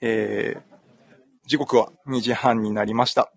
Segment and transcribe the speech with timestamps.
[0.00, 0.60] えー、
[1.48, 3.32] 時刻は2時半になりました。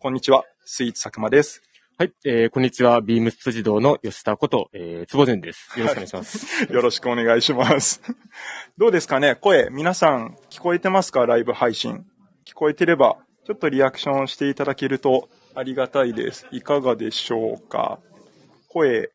[0.00, 1.62] こんにちは、スイーツ佐久間です。
[1.98, 3.00] はい、えー、こんにちは。
[3.00, 5.78] ビームス辻堂の吉田こと、えー、つぼぜんです。
[5.78, 6.72] よろしくお願いします。
[6.72, 8.02] よろしくお願いします。
[8.76, 9.36] どうですかね？
[9.36, 11.26] 声、皆さん聞こえてますか？
[11.26, 12.04] ライブ配信。
[12.44, 16.48] 聞こえてれば、ちょっとリアクションしていただけるとありがたいです。
[16.50, 18.00] いかがでしょうか？
[18.68, 19.10] 声、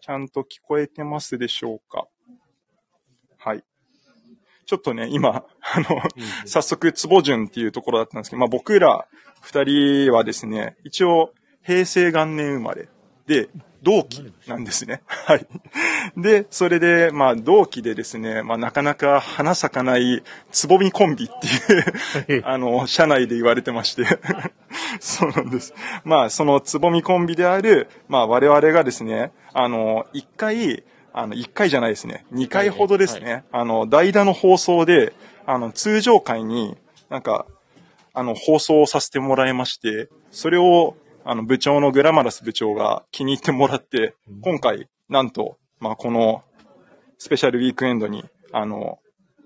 [0.00, 1.98] ちゃんと聞こえてますでしょうか？
[1.98, 2.08] はい。
[4.66, 6.02] ちょっとね、今、あの、
[6.46, 9.06] 早速、つぼじゅんっていうところだったんですけど、まあ僕ら
[9.40, 11.32] 二人はですね、一応、
[11.62, 12.88] 平成元年生まれ
[13.26, 13.48] で、
[13.84, 15.02] 同期なんですね。
[15.06, 15.46] はい。
[16.16, 21.28] で、それで、まあ同期でですね、まあなかなか花咲かないつぼみコンビっ
[22.26, 24.04] ていう、 あの、社内で言われてまして。
[25.00, 25.74] そうなんです。
[26.04, 30.82] まあそのつぼみコンビである、まあ我々がですね、あの、一回、
[31.16, 32.26] あの、一回じゃないですね。
[32.32, 33.44] 二回ほどですね。
[33.52, 35.14] あの、代打の放送で、
[35.46, 36.76] あの、通常回に、
[37.08, 37.46] なんか、
[38.12, 46.42] あの、放送をさせてもらいまして、それを、あの、部長のグラマラス部長が気に入ってもらって、今回、なんと、まあ、この、
[47.18, 48.98] スペシャルウィークエンドに、あの、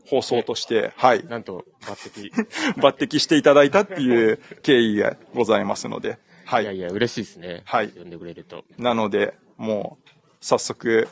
[0.06, 2.32] 放送として、はい、なんと、抜擢。
[2.80, 6.66] 抜擢していただいたっていう経緯がございますので、はいい。
[6.66, 7.62] やいや、嬉しいですね。
[7.66, 8.64] はい呼んでくれると。
[8.78, 10.08] なので、もう、
[10.40, 11.08] 早速、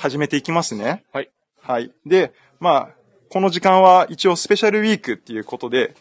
[0.00, 1.04] 始めていきますね。
[1.12, 1.30] はい。
[1.60, 1.92] はい。
[2.06, 2.88] で、まあ、
[3.28, 5.94] この時間は一応スペシャルウィークっていうことで、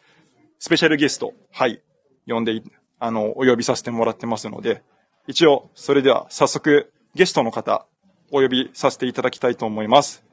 [0.57, 1.81] スペシャルゲスト、はい、
[2.25, 2.63] 呼んでい、
[2.97, 4.83] あの、お呼びさせてもらってますので、
[5.27, 7.85] 一応、それでは早速、ゲストの方、
[8.31, 10.23] お呼びさせていただきたいと思います。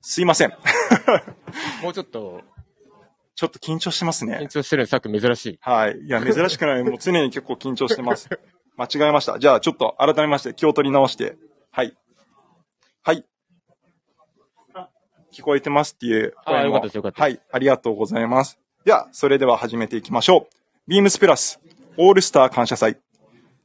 [0.00, 0.52] すいません。
[1.82, 2.40] もうちょっと、
[3.34, 4.48] ちょっと緊張してますね緊。
[4.48, 5.58] 張してるのさっき珍しい。
[5.60, 5.98] はい。
[5.98, 6.82] いや、珍しくない。
[6.82, 8.30] もう常に結構緊張してます。
[8.76, 9.38] 間違えました。
[9.38, 11.36] じゃあ、ちょっと改めまして気を取り直して。
[11.70, 11.96] はい。
[13.02, 13.24] はい。
[15.32, 17.46] 聞こえてますっていう声もあよかったですよかったですはい。
[17.52, 18.58] ありがとうございます。
[18.84, 20.54] では、それでは始めていきましょう。
[20.88, 21.60] ビームスプラス
[21.96, 22.98] オールスター感謝祭。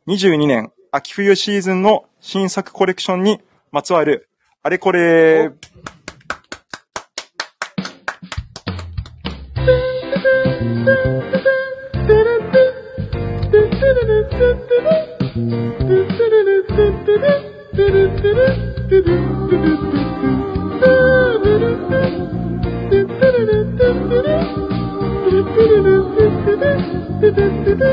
[0.07, 4.29] 22年秋冬シーズンの新作コレクションにまつわる
[4.63, 5.51] あれこれ。
[27.79, 27.83] は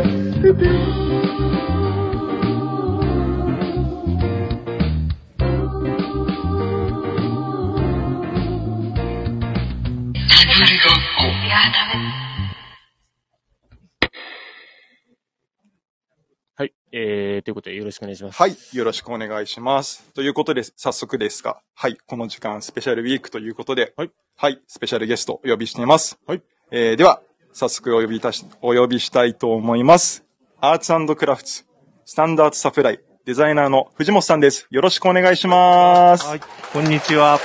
[16.65, 16.73] い。
[16.93, 18.39] えー、ということでよろしくお願いします。
[18.39, 18.57] はい。
[18.73, 20.11] よろしくお願いします。
[20.15, 21.99] ということで、早速ですが、はい。
[22.07, 24.11] この時間、スペシャルウィークということで、はい。
[24.37, 24.63] はい。
[24.67, 26.19] スペシャルゲストお呼びしています。
[26.27, 26.43] はい。
[26.71, 27.21] えー、では、
[27.57, 30.25] 早速お呼びいたし、お呼びしたいと思います。
[30.61, 31.65] アーツクラフツ、
[32.05, 34.67] スタンダードサプライ、デザイナーの藤本さんです。
[34.71, 36.27] よろしくお願いします。
[36.27, 36.41] はい、
[36.73, 37.39] こんにちは。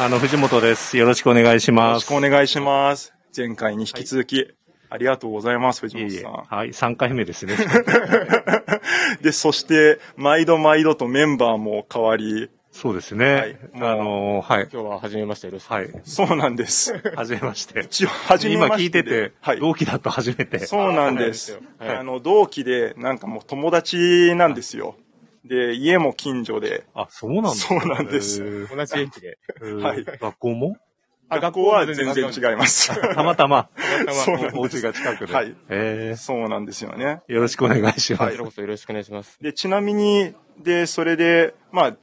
[0.00, 0.96] あの、藤本です。
[0.96, 2.06] よろしくお願いしよろます。
[2.06, 3.14] しくお願いします。
[3.36, 4.44] 前回に引き続き、
[4.90, 6.22] ありがとうございます、藤いえいえ。
[6.24, 6.56] 本さん。
[6.58, 7.56] はい、3回目ですね。
[9.22, 13.34] で、そして、毎度毎度とメンバーも変わり、そうですね。
[13.34, 14.68] はいあの、はい。
[14.72, 15.72] 今日は初めましてよろしく。
[15.72, 15.90] はい。
[16.04, 16.94] そうなんです。
[17.14, 17.80] はじめまして。
[17.80, 19.60] 一応、初め今ましてで聞いてて、はい。
[19.60, 20.58] 同期だと初めて。
[20.60, 21.60] そうなんです。
[21.78, 24.96] はいあの、同期で、なんかもう友達なんですよ。
[25.44, 26.84] で、家も近所で。
[26.94, 27.50] あ、そうなんだ。
[27.50, 29.38] そうなんです同じ駅で。
[29.82, 30.76] はい学校も？
[31.28, 32.90] あ学校は全然違います。
[33.14, 33.68] たまたま、
[34.24, 35.34] そうなんですお家が近くで。
[35.34, 37.22] はいえそうなんですよね。
[37.28, 38.44] ーよろしくお願いしますこちら。
[38.44, 39.38] こそよろしくお願いします。
[39.42, 41.96] で、ちなみに、で、それで、まあ、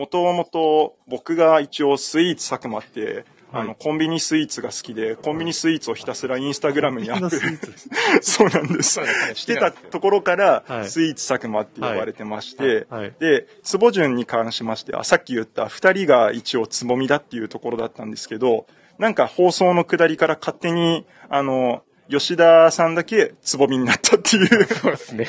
[0.00, 7.38] もともと僕が一応スイーツ佐久間って、あの、コンビニスイーツが好きで、コンビニスイーツをひたすらインスタグラムにアップ。
[8.24, 8.98] そうなんです。
[9.34, 10.88] してたところから、はい。
[10.88, 12.86] スイーツ佐久間って呼ばれてまして、
[13.18, 18.66] で、つぼ順に関しましては、さっき言った二人が一応つぼみだっていうところだったんですけど、
[18.96, 24.64] なんか放送の下りから勝手に、あの、吉田さんだけつぼみになったっていう。
[24.64, 25.28] そうですね。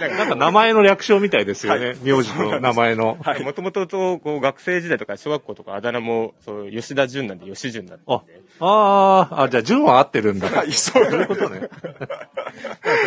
[0.00, 1.86] なんか名前の略称みたいですよね。
[1.88, 3.18] はい名字と名前の。
[3.20, 8.04] はいもともとと、こう、学生時代とか小学校とかあだ名も、そう、吉田淳なんで吉淳なんで。
[8.06, 8.22] あ、
[8.60, 10.48] あーあ、じゃあ、順は合ってるんだ。
[10.48, 11.68] はい、そうそういうことね。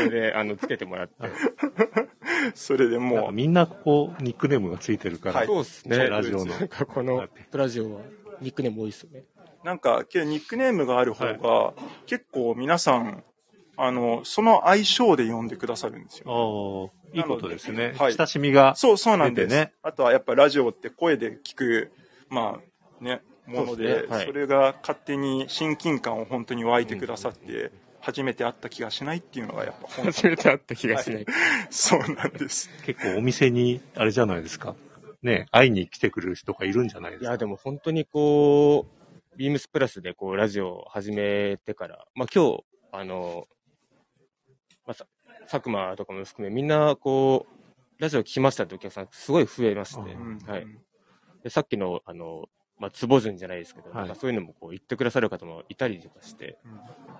[0.05, 1.13] それで、あの、つけてもらって。
[2.53, 5.35] それでもう、みんなここ、ニックネームがついてるから。
[5.35, 6.09] はいそうですね。
[6.09, 6.53] ラジオの
[6.87, 8.01] この、プラジオは、
[8.41, 9.23] ニックネーム多いですよね。
[9.63, 11.73] なんか、けどニックネームがある方が、
[12.05, 13.23] 結構皆さん、
[13.77, 16.91] あの、その相性で呼んでくださるんですよ。
[17.13, 17.93] ああ、いいことですね。
[17.97, 18.75] はい親しみが。
[18.75, 19.69] そう、そうなんです。
[19.81, 21.91] あとはやっぱラジオって声で聞く、
[22.29, 27.71] まあね、もので、ですねはいそれが勝手に親近感を本当に湧いてくださって、
[28.01, 31.25] 初めて会った気がしないっていうのがやっぱ本 当初めて会った気がしない。
[31.69, 32.69] そうなんです。
[32.85, 34.75] 結構お店に、あれじゃないですか。
[35.23, 37.29] ね、会いに来てくれる人がいるんじゃないですか。
[37.29, 39.02] いや、でも本当にこう、
[39.37, 43.47] ビームスプラスでこう、ラジオを始めてから、まあ今日、あの、
[44.85, 45.05] まあさ、
[45.49, 50.67] 佐久間とかも含め、みんなこう、ラジオ聞きましたってお客さんすごい増えまして、うんはい。
[51.43, 52.45] でさっきの、あの、
[52.79, 56.79] まあ、つぼ順じゃないですけど、はいなんかそういうのもこう言ってくださる方もいたりとかして、うん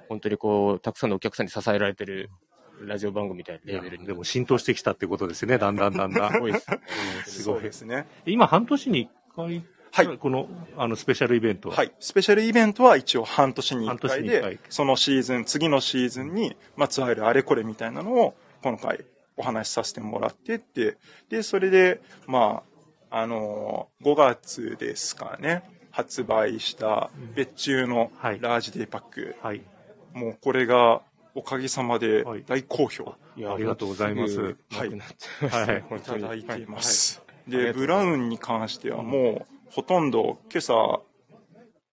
[0.10, 2.30] 本当にこう、たくさんのお客さんに支えられてる
[2.82, 4.06] ラジオ番組みたいないレやベルに。
[4.06, 6.42] でも浸透してきたってことですね、だんだんだんだん。
[6.42, 6.60] 多いで
[7.26, 8.08] すごいですね。
[8.26, 9.64] 今半年に1回、
[9.96, 10.18] はい。
[10.18, 11.76] この、あの、スペシャルイベントは？
[11.76, 11.94] はい。
[12.00, 14.52] スペシャルイベントは一応半年に1半年回に一回。
[14.56, 19.06] で、そのシーズン、次のシーズンにまつわるあれこれみたいなのを今回
[19.38, 20.98] お話しさせてもらってって、
[21.30, 22.64] で、それで、ま
[23.12, 25.62] あ、あのー、5月ですかね、
[25.92, 28.40] 発売した別注のはい。
[28.42, 29.36] ラージデイパック。
[29.44, 29.62] はい。
[30.14, 31.04] もうこれが
[31.36, 32.44] おかげさまではい。
[32.48, 33.14] 大好評。
[33.36, 34.34] いやありがとうございます。
[34.34, 35.84] すぐなくなっちゃいはい。
[35.98, 36.66] いただいてい。
[36.66, 37.22] ます。
[37.48, 41.02] で、ブラウンに関してはもうほとんど今朝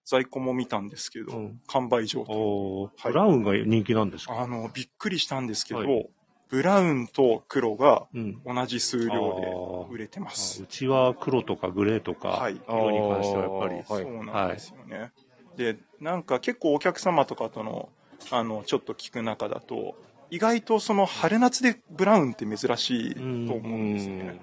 [0.05, 2.35] 在庫も見たんですけど、うん完売状態。
[2.35, 4.39] はいブラウンが人気なんですか？
[4.39, 6.09] あの、びっくりしたんですけど、はい
[6.49, 8.41] ブラウンと黒がうん。
[8.45, 9.47] 同じ数量で
[9.89, 10.65] 売れてまあすう。
[10.67, 13.75] ちは黒とかグレーとか、はい色に関してはやっぱり。
[13.75, 15.11] はいそうなんですよね。
[15.55, 17.89] で、なんか結構お客様とかとの、
[18.31, 19.95] あの、ちょっと聞く中だと、
[20.29, 24.39] 意外とその春夏でブラウンって珍しいと思うんですよね。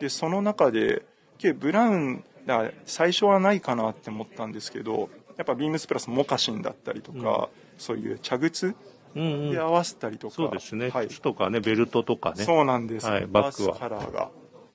[0.00, 1.02] で、その中で、
[1.38, 7.48] けブラウン、だから最初はないかなって思ったんですけど、やっぱビームスプラスモカシンだったりとか、
[7.78, 8.74] そういう茶靴
[9.14, 9.50] うんうん。
[9.52, 10.90] で合わせたりとか、そうですね。
[10.90, 12.42] はい、靴とかね、ベルトとかね。
[12.42, 13.76] そうなんです、はいバッグは。
[13.76, 14.30] カラーが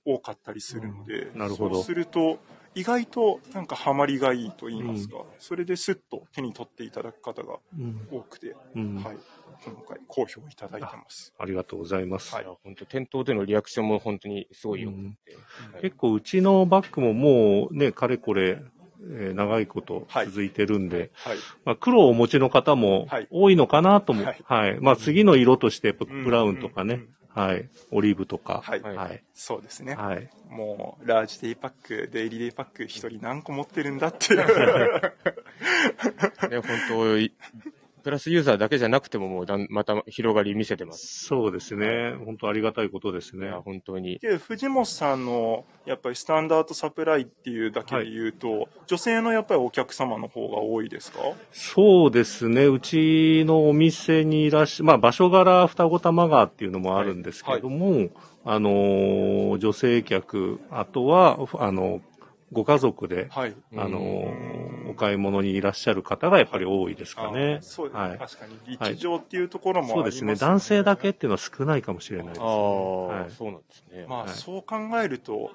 [0.06, 1.40] 多かったりするので、うん。
[1.40, 1.76] なるほど。
[1.76, 2.40] そうすると、
[2.76, 8.08] 意外となんかハマりがいいと言いますか、それでスッと手に取っていただく方がうん。
[8.12, 8.96] 多くて、うん。
[8.96, 9.18] はい、
[9.64, 11.34] 今回好評いただいてます。
[11.40, 12.36] ありがとうございます。
[12.36, 12.46] はい。
[12.64, 14.96] 本当店頭でのリアクションも本当にすごいよく
[15.26, 15.38] て、
[15.74, 15.82] はい。
[15.84, 18.60] 結構うちのバッグももうね、かれこれ、
[19.18, 21.38] えー長いこと続いてるんで、はい。
[21.64, 23.28] まあ、黒をお持ちの方もはい。
[23.30, 24.42] 多いのかなとも、はい。
[24.44, 24.80] はい。
[24.82, 27.70] まあ、次の色として、ブラウンとかね、うんはい。
[27.92, 29.22] オリーブとか、はいはい。
[29.34, 29.96] そうですね。
[29.96, 30.30] はい。
[30.50, 34.40] もう、ラージデイパック、デイリーデイパック、一人何個持ってるんだっていう。
[36.50, 37.34] ね、本当い
[38.06, 41.26] プラスユーザーだけじゃなくてももうだんまた広がり見せてます。
[41.26, 42.14] そうですね。
[42.24, 43.50] 本当ありがたいことですね。
[43.50, 44.20] 本当に。
[44.20, 51.18] で藤本さんのやっぱりスタンダードサプライっていうだけで言うと、女性のやっぱりお客様の方が多いですか？
[51.52, 52.68] そうですね。
[52.68, 58.10] うちのお店にいらっしゃ、まあ場所柄双子玉川っていうのもあるんですけれども、
[58.44, 62.02] あのー女性客、あとは、あの、
[62.52, 63.56] ご家族で、はい。
[63.76, 64.00] あの
[64.90, 67.62] お買い物にいらっしゃる方がやっぱり多いですかねあ。
[67.62, 68.18] そうですね、はい。
[68.18, 70.48] 確かに立地上っていうところもありますそうですね。
[70.48, 74.06] 男性だけっていうのは少ないかもしれないですああ、はいそうなんですね。
[74.08, 75.52] まあ、はいそう考えると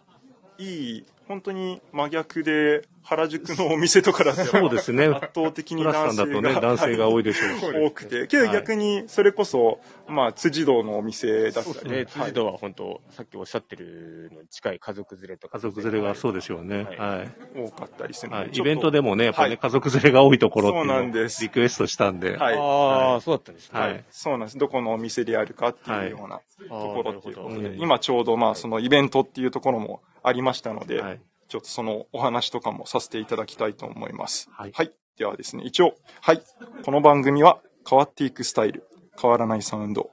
[0.58, 5.06] いい本当に真逆で原宿のお店とかだったらそうですね。
[5.06, 7.58] 圧倒的に男性がんだとね、男性が多いでしょう。
[7.58, 7.64] し。
[7.76, 8.26] 多くて。
[8.26, 15.58] けど逆にそれこそ、まあ辻堂のお店だったり、で、辻堂は本当、さっきおっしゃってるのに近い家族連れとか。
[15.58, 16.84] 家族連れがそうでしょうね。
[16.84, 16.96] はい。
[16.98, 17.28] はい。
[17.56, 19.58] 多かったりするので、はい、イベントでもね、やっぱね、はい。
[19.58, 21.42] 家族連れが多いところっていうそうなんのをです。
[21.42, 22.36] リクエストしたんで。
[22.36, 22.56] はい。
[22.56, 23.80] ああ、そうだったんですね。
[23.80, 24.04] はい。
[24.10, 24.58] そうなんです。
[24.58, 34.48] どこのお店であるかっていうようなところっていうことで、今ちょうどまあそのイベントっていうところもありましたので、はいちょっとそのお話とかもさせていただきたいと思います。
[34.52, 34.72] はい
[35.20, 36.42] ではですね、一応、はい。
[36.82, 38.88] この番組は変わっていくスタイル、
[39.20, 40.10] 変わらないサウンド、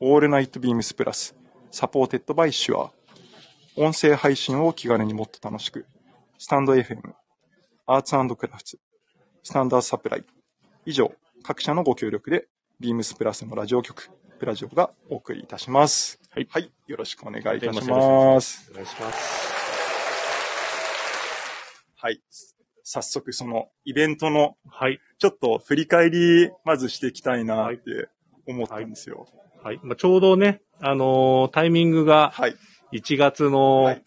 [0.00, 1.36] オールナイトビームスプラス、
[1.70, 2.90] supported by シュア、
[3.76, 5.86] 音声配信を気軽にもっと楽しく、
[6.38, 6.98] スタンド FM、
[7.86, 8.80] アーツクラフツ、
[9.44, 10.24] スタンダードサプライ、
[10.84, 11.12] 以上、
[11.44, 12.48] 各社のご協力で、
[12.80, 16.18] ビームスプラスのラジオ局、プラジオがお送りいたします。
[16.30, 16.72] はい。
[16.88, 19.57] よろしくお願いいたしよろしくお願いします。
[22.00, 22.20] はい。
[22.84, 25.00] 早速そのイベントのはい。
[25.18, 28.08] ちょっと振り返りまずしていきたいなって
[28.46, 29.26] 思ったんですよ。
[29.64, 29.80] はい。
[29.82, 32.54] まあ、ちょうどね、あのータイミングがはい。
[32.92, 34.04] 1月の、はい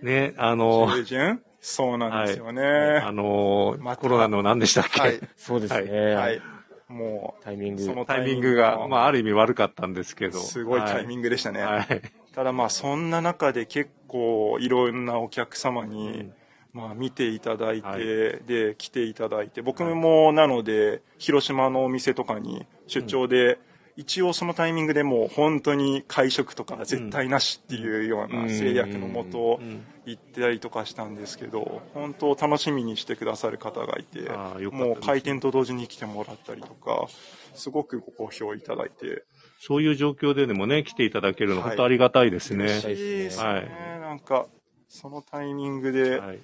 [0.00, 1.42] ね、あのー中旬？
[1.60, 2.62] そうなんですよね。
[2.62, 5.20] あのーまたコロナの何でしたっけ、はい。
[5.36, 6.14] そうですね。
[6.14, 6.40] はい。
[6.86, 7.82] もタイミング。
[7.82, 10.38] そのタイミングが、まあ、ある意味悪かったんですけう、ど。
[10.38, 11.62] すごいタイミンングでしたね。
[11.62, 12.00] はい。
[12.32, 16.32] ただまあそんな中で結構いろんなお客様に、うん
[16.78, 18.00] まあ見ていただいて、はい。
[18.46, 23.58] で、来ていただいて、僕もなので、広島のお店とかに出張で
[23.96, 29.84] 一応そのタイミングでもう本当に会食とか絶対なしっていうような制約のもとうん。
[30.06, 34.30] 行ったりとかしたんですけど、本当楽しみにしてくださる方がいて、
[34.70, 37.08] もう開店と同時に来てもらったりとか、
[37.52, 39.24] すごくご好評いただいて、
[39.60, 41.68] そういう状況ででもね、来ていただけるの、はい。
[41.70, 42.64] 本当ありがたいですね。
[42.64, 43.44] 嬉しいですね。
[43.44, 44.00] はい。
[44.00, 44.46] なんか、
[44.88, 46.38] そのタイミングで、はい。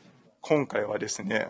[0.47, 1.49] 今回はですね、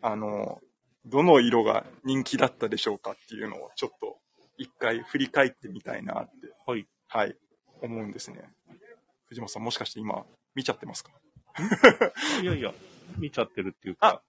[0.00, 0.60] あの、
[1.06, 4.16] どの色が人気だったでしょうかっていうのをちょっと
[4.58, 6.30] 一回振り返ってみたいなって、
[6.66, 6.84] はい。
[7.06, 7.36] はい、
[7.80, 8.42] 思うんですね。
[9.26, 10.24] 藤本さんもしかして今
[10.56, 11.12] 見ちゃってますか？
[12.42, 12.72] いやいや、
[13.16, 14.22] 見ちゃってるっていうあか。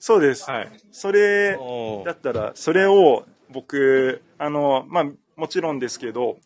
[0.00, 0.50] そうです。
[0.50, 0.72] はい。
[0.90, 5.04] それおだったら、それを僕、あの、まあ、
[5.36, 6.38] もちろんですけど、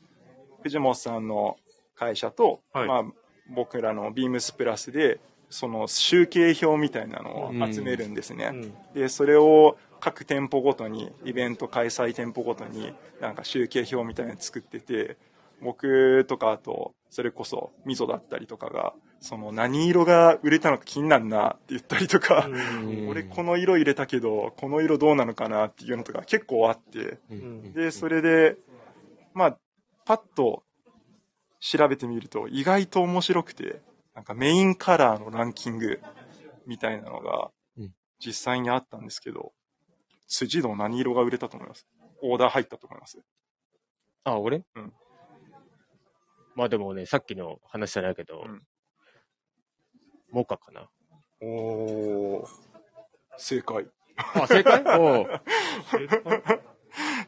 [0.63, 1.57] 藤本さんの
[1.95, 3.05] 会社と、はいまあ、
[3.49, 5.21] 僕らのビームスプラスで、
[5.55, 8.51] その集計表みたいなのを集めるんですね。
[8.53, 8.75] うん。
[8.93, 15.17] で、それを各店舗ごとに、イベント開催店舗ごとに、なんか集計表みたいなの作ってて、
[15.63, 23.09] 僕とかあと、それこそ、みぞだったりとかが、その何色が売れたのか気になるなって言ったりとか、うん。
[23.09, 27.73] 俺この色入れたけど、この色どうなのかなっていうのとか結構あって、うん。
[27.75, 28.57] で、それで、
[29.35, 29.59] まあ、
[30.05, 30.65] パッと
[31.61, 33.81] 調べてみると意外と面白くて、
[34.15, 36.01] なんかメインカラーのランキング
[36.67, 37.91] みたいなのがうん
[38.25, 39.53] 実際にあったんですけど、
[40.29, 41.87] 辻堂何色が売れたと思います？
[42.23, 43.19] オーダー入ったと思います？
[44.25, 44.63] あ、俺？
[44.77, 44.93] うん。
[46.55, 48.63] まあでもね、さっきの話じゃないけど、うん
[50.31, 50.89] モカかな。
[51.43, 52.47] おー、
[53.37, 53.87] 正解。
[54.17, 54.83] あ、正解？
[54.99, 55.41] おう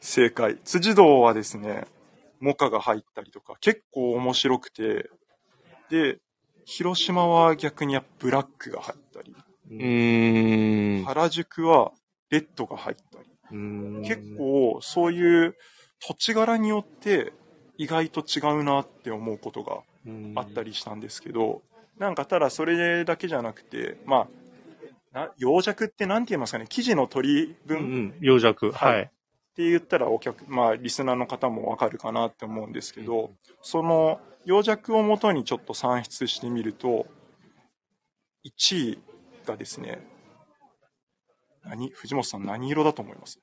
[0.00, 0.58] 正解。
[0.64, 1.86] 辻堂はですね、
[2.40, 5.08] モカが入ったりとか、結構面白くて、
[5.88, 6.18] で、
[6.66, 9.34] 広島は逆にブラックが入ったり、
[9.70, 11.04] うーん。
[11.04, 11.92] 原宿は
[12.28, 15.56] レッドが入ったり、うん結構そういう
[16.00, 17.32] 土地柄によって
[17.78, 19.78] 意外と違うなって思うことが
[20.34, 21.62] あったりしたんですけど、
[21.98, 24.28] なんかただそれだけじゃなくて、ま
[25.14, 28.14] あ、な洋弱ってなんて言いますかね、生地の取り分、うんうん。
[28.20, 28.72] 洋弱。
[28.72, 29.10] はいはい。
[29.56, 33.30] って言ったらお客、まあ、リスナーの方もわかるかなって思うんですけど、
[33.62, 37.06] その、洋弱をもとにちょっと算出してみると、
[38.44, 38.98] 1位
[39.46, 40.06] がですね、
[41.64, 43.40] 何藤本さん何色だと思います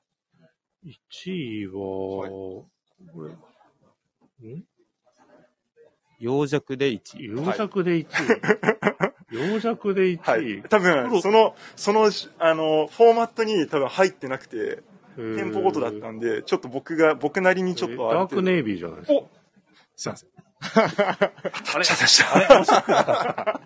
[0.86, 1.72] ？1位は、
[2.20, 2.68] はいこ
[3.24, 3.32] れ
[4.48, 4.64] ん？
[6.20, 7.24] 洋弱で1位。
[7.24, 8.06] 洋弱で1位。
[9.52, 10.18] 洋弱で1位。
[10.18, 10.62] はい。
[10.68, 14.84] 多分、黒その、その、あの、フォーマットに多分入ってなくて、
[15.16, 19.14] 店店舗ごとだったんで、ちょっと僕が、僕なりにちょっとダークネイビーじゃないですか。
[19.14, 19.28] お
[19.96, 20.28] すいません。
[21.74, 21.78] あれ？
[21.78, 23.60] でした。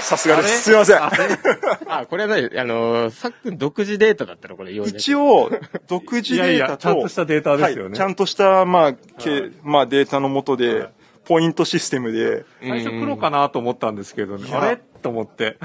[0.00, 0.62] さすがです。
[0.62, 1.02] すいません。
[1.02, 4.72] あ、 これはね、あのー、さっくん独自データだったのこれ。
[4.72, 5.50] 一応、
[5.86, 7.96] 独自いやいや、データと、ちゃんとしたデータですよはい、ね。
[7.96, 10.92] ちゃんとした、まあ、けはいまあ、データのもとで、はい
[11.30, 14.48] ポイントシステムで、最初黒かなと思ったんですけどね。
[14.48, 14.78] いやあれ？
[15.00, 15.58] と思って。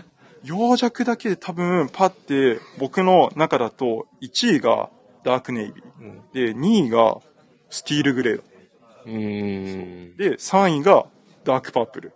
[0.45, 4.89] 洋弱だけで多分、パって、僕の中だと、1位が
[5.23, 6.53] ダークネイビうんー。
[6.53, 7.17] で、2位が
[7.69, 8.43] スティールグレーだ。
[9.05, 10.17] うーん。
[10.17, 11.07] で、3位が
[11.43, 12.13] ダークパープル。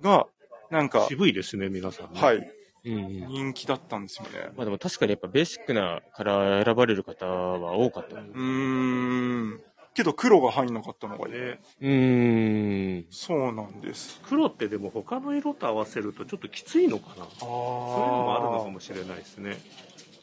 [0.00, 0.26] が、
[0.70, 2.20] なんか、渋いですね、皆さんね。
[2.20, 2.52] はい、
[2.84, 3.26] うん。
[3.28, 4.50] 人気だったんですよね。
[4.56, 8.16] まあでも確かにやっぱベーシックなカラー選ばれる方は多かった。
[8.16, 9.60] うーん。
[9.96, 11.34] けど黒が入んなかったのがいい。
[11.34, 13.06] ねうーん。
[13.10, 14.20] そうなんです。
[14.22, 19.58] 黒ってでも他の色と合わせるとちょっときついのかなあそういうのもあるのかもしれないですね。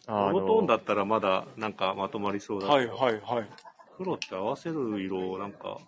[0.05, 3.49] あモノトーンだったらまだなんかまとまりそうだけど、はいはいはい。
[3.97, 5.79] 黒って合わせる色なんか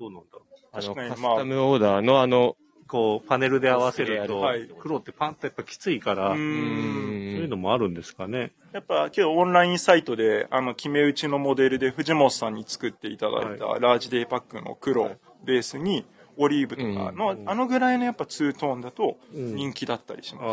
[0.00, 2.88] どうなんだろあの、確かにカスタムオーダーのあの、う。
[2.88, 7.21] こうパネルで合わせると、はい黒ってパンとやっぱきついから、うそうーん。
[7.52, 8.52] のもあるんですかね。
[8.72, 15.10] やっぱ、けどオンラインサイトで、あの、決め打ちのモデルで藤本さんに作っていただいたラージデイパックの黒
[15.44, 16.04] ベースに、
[16.38, 20.44] オリーブとかの、うんあのぐらいのやっぱツートーンだとうん人気だったりします。
[20.44, 20.52] ああ。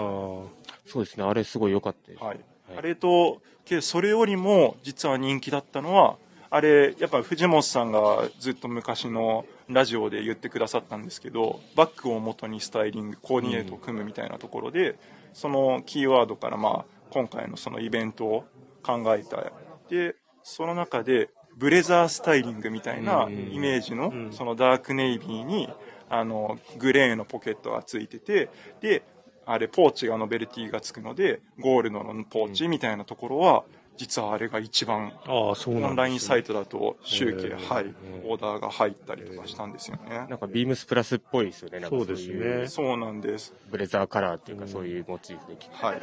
[0.85, 2.23] そうですね、あれすごい良かったです。
[2.23, 2.35] はい。
[2.35, 2.39] はい
[2.77, 6.17] あれと、けどそれよりも実は人気だったのは、
[6.51, 14.97] あれ、やっぱ藤本さんがずっと昔のラジオで言ってくださったんですけど、バッグを元にスタイリング、コーディネートを組むみたいなところで、
[15.33, 18.45] そのキーワードからまあ、今回のそのイベントを
[18.83, 19.51] 考えた。
[19.89, 25.69] で、その中で、ブレザースタイリングみたいなうんイメージのうん、そのダークネイビーに、
[26.09, 28.49] あの、グレーのポケットがついてて、
[28.81, 29.03] で、
[29.45, 33.63] あれ、ポーチがノベルティがつくので、ゴールドのポーチみたいなところは、
[33.99, 40.35] 実はあれが一番、ああ、そうなんです、ね、オンラインサイトだと集計、はい、オーダーが入ったりとかしたんですよねな。
[40.35, 43.53] んかビームスプラスっぽいですよね、なんかそうですねそうなんです。
[43.69, 45.75] ブレザーカラーっていうか、そういうモチーフで着て。
[45.75, 46.01] はい。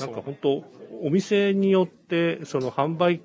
[0.00, 0.62] なんか本当、
[1.02, 3.22] お店によって、その販売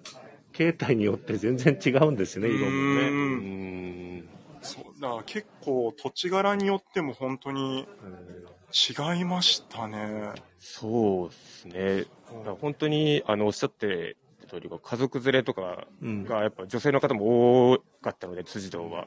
[0.54, 3.10] 形態によって全然違うんですね、色もうね。
[3.10, 4.24] んん。
[4.62, 7.86] そうだ結構土地柄によっても本当に
[8.74, 10.32] 違いましたね。
[10.60, 12.06] そうですね。
[12.60, 16.24] 本当に、あの、おっしゃってた通り、家族連れとかうん。
[16.26, 19.06] が、やっぱ女性の方も多かったので、辻堂は。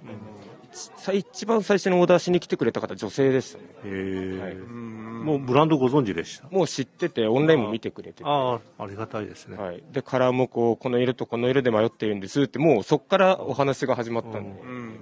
[0.72, 3.64] さ一番最初にオーダーしに来てくれた方、女性でしたね。
[3.84, 4.96] へーはいうん
[5.26, 6.48] もうブランドご存知でした？
[6.50, 8.24] もう知ってて、オンラインも見てくれてて。
[8.24, 9.56] ああ、ありがたいですね。
[9.56, 9.82] はい。
[9.90, 15.00] で、カラーもこう、この色とこの色で迷っているんですって、もうそこからお話が始まったんで、うん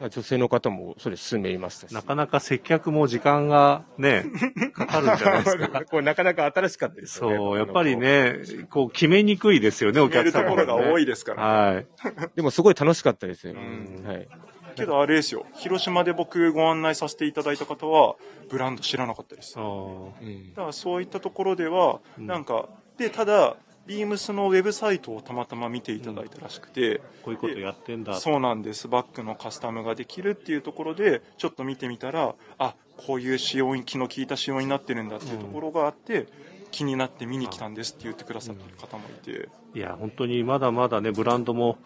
[0.00, 1.94] 女性の方もそれ数名いましたし。
[1.94, 4.26] なかなか接客も時間がね、
[4.72, 5.84] かかるんじゃないですか。
[5.90, 7.36] これなかなか新しかったですよね。
[7.36, 8.36] そう、やっぱりね、
[8.70, 11.42] こう決めにくいですよね、お決めると客様もねころが多いですから。
[11.42, 11.86] はい。
[12.36, 13.54] でもすごい楽しかったですよ。
[13.54, 14.28] んはい。
[14.76, 18.14] けどあれですよ、広島で僕ご案内させていただいた方は、
[18.48, 19.54] ブランド知らなかったです。
[19.58, 23.56] あうんからそういったところでは、うんなんか、で、ただ、
[23.88, 28.14] ビームスのウェブサイトをたまたま見ていただいたらしくて、こういうことやってんだ。
[28.20, 28.86] そうなんです。
[28.86, 36.26] バッグのカスタムができるっていうところで、ちょっと見てみたら、あ、こういう仕様に、気の利いた仕様になってるんだっていうところがあって、
[36.70, 41.78] 気になって見に来たんですって言ってくださってる方もいて、いや、本当にまだまだね、ブランドも、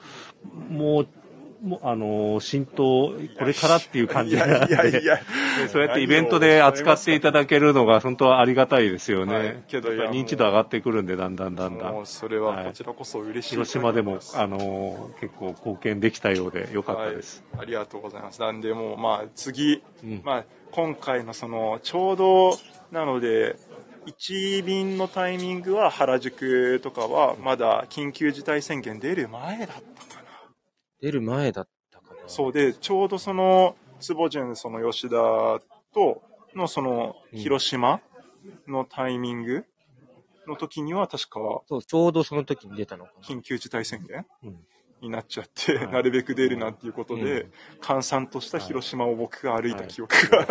[0.71, 1.09] もう、
[1.63, 5.21] もうあのー浸透、これからっていう感じいでやいやいや、
[5.63, 9.35] でそうやってイベントで扱っていただけるのが本当はありがたいですよね。
[9.35, 12.05] はいけど認知度上がってくるんで、だんだんだんだん。
[12.05, 17.45] それはこちらこそ嬉しい広島でも、あのー結構貢献できたようでよかったです。
[17.53, 18.41] はい、ありがとうございます。
[18.41, 22.59] なんで、もう、まあ、次、うんまあ、今回のその、ちょうど、
[22.91, 23.57] なので、
[24.07, 29.92] 1便のタイミングは原宿とかは、まだ緊急事態宣言出る前だっ。
[31.03, 32.21] 出る前だったかな。
[32.29, 35.17] そうで、ちょうどその、坪潤、その吉田
[35.93, 36.23] と
[36.55, 38.01] のその、うん広島
[38.67, 39.65] のタイミング
[40.47, 43.27] の時には、確か、そう、ちょうどその時に出たのかな。
[43.27, 44.57] 緊急事態宣言うん
[45.01, 50.47] になっちゃって、はいなるべく出るなっていうことで、うん閑散とした広島を僕が歩いた記憶が、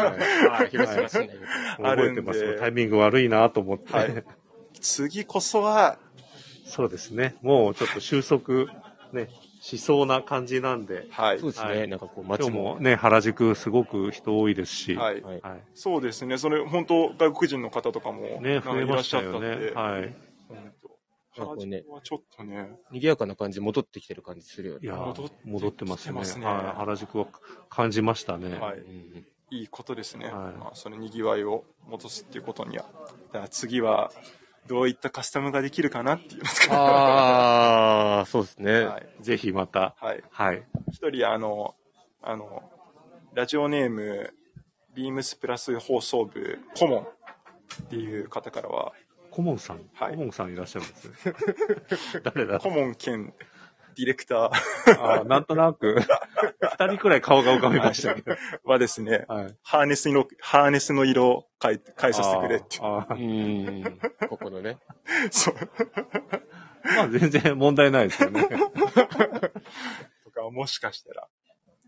[0.49, 1.39] はい、広島市内で。
[1.81, 2.59] あるんで覚えてますよ。
[2.59, 3.93] タイミング悪いなと思って。
[3.93, 4.23] はい
[4.81, 5.99] 次こそは、
[6.65, 7.35] そうですね。
[7.41, 8.65] もうちょっと収束、
[9.13, 9.29] ね、
[9.61, 11.05] しそうな感じなんで。
[11.11, 11.51] はいそう。
[11.51, 11.69] ですね。
[11.69, 12.79] はいなんかこう、今街も。
[12.79, 14.95] ね、原宿すごく人多いですし。
[14.95, 15.05] は。
[15.05, 15.21] はいい。
[15.21, 15.41] はい。
[15.75, 16.39] そうですね。
[16.39, 19.71] それ、本当外国人の方とかも、ね、増えましたたよね。
[19.75, 20.15] はい。
[21.33, 24.81] 原宿はちょっとね、賑やかな感じ戻ってきてる感じするよね。
[24.83, 26.13] いや戻って戻ってますね。
[26.13, 27.27] ますねはい原宿は
[27.69, 28.57] 感じましたね。
[28.57, 30.27] はいうんいいことですね。
[30.27, 32.85] はいまあ、その賑わいを戻すっていうことには。
[33.49, 34.09] 次は、
[34.67, 38.81] どういったカスタムができるかなっていうのとああ、そうですね。
[38.81, 39.07] はい。
[39.21, 39.95] ぜひまた。
[39.99, 40.23] はい。
[40.29, 40.63] はい。
[40.91, 41.75] 一人、あの、
[42.21, 42.63] あの、
[43.33, 44.33] ラジオネーム、
[44.93, 47.07] ビームスプラス放送部、顧問
[47.83, 48.93] っていう方からは、
[49.31, 49.81] 顧問さん。
[49.93, 52.21] はい顧問さんいらっしゃるんですね。
[52.23, 53.33] 誰だ顧問兼
[53.95, 54.49] ディレクター
[54.99, 55.95] あーなんとなく、
[56.79, 58.35] 二人くらい顔が浮かびましたけど。
[58.63, 59.57] はですね、はい。
[59.63, 62.77] ハーネスの、ハーネスの色を変え、変えさせてくれって。
[62.81, 64.27] あーあうーん。
[64.29, 64.77] ここのね。
[65.31, 65.55] そう。
[66.95, 68.47] まあ全然問題ないですよね。
[68.49, 71.27] とか、もしかしたら、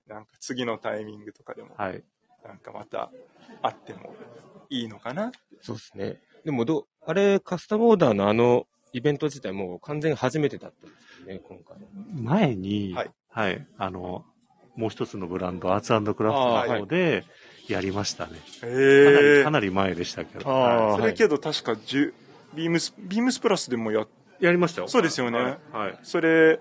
[0.07, 2.03] なんか次のタイミングとかでも、はい。
[2.43, 3.09] なんかまた
[3.61, 4.15] あっても
[4.69, 5.31] いいのかな。
[5.61, 6.21] そうですね。
[6.43, 11.77] でもどう、あれ、カスタムオーダーのあのイベント自体もう完全に初めてだったんですよね、今回。
[12.13, 13.65] 前に、はいはい。
[13.79, 14.25] あの、
[14.75, 17.25] もう一つのブランド、アーツクラフトの方で
[17.67, 18.33] やりましたね。
[18.61, 20.47] かなり、えかなり前でしたけど。
[20.47, 22.13] あはーそれけど確か10、
[22.53, 24.05] ビームス、ビームスプラスでもや、い
[24.39, 24.87] やりましたよ。
[24.87, 25.57] そうですよねはい。
[25.71, 26.59] はいそれ、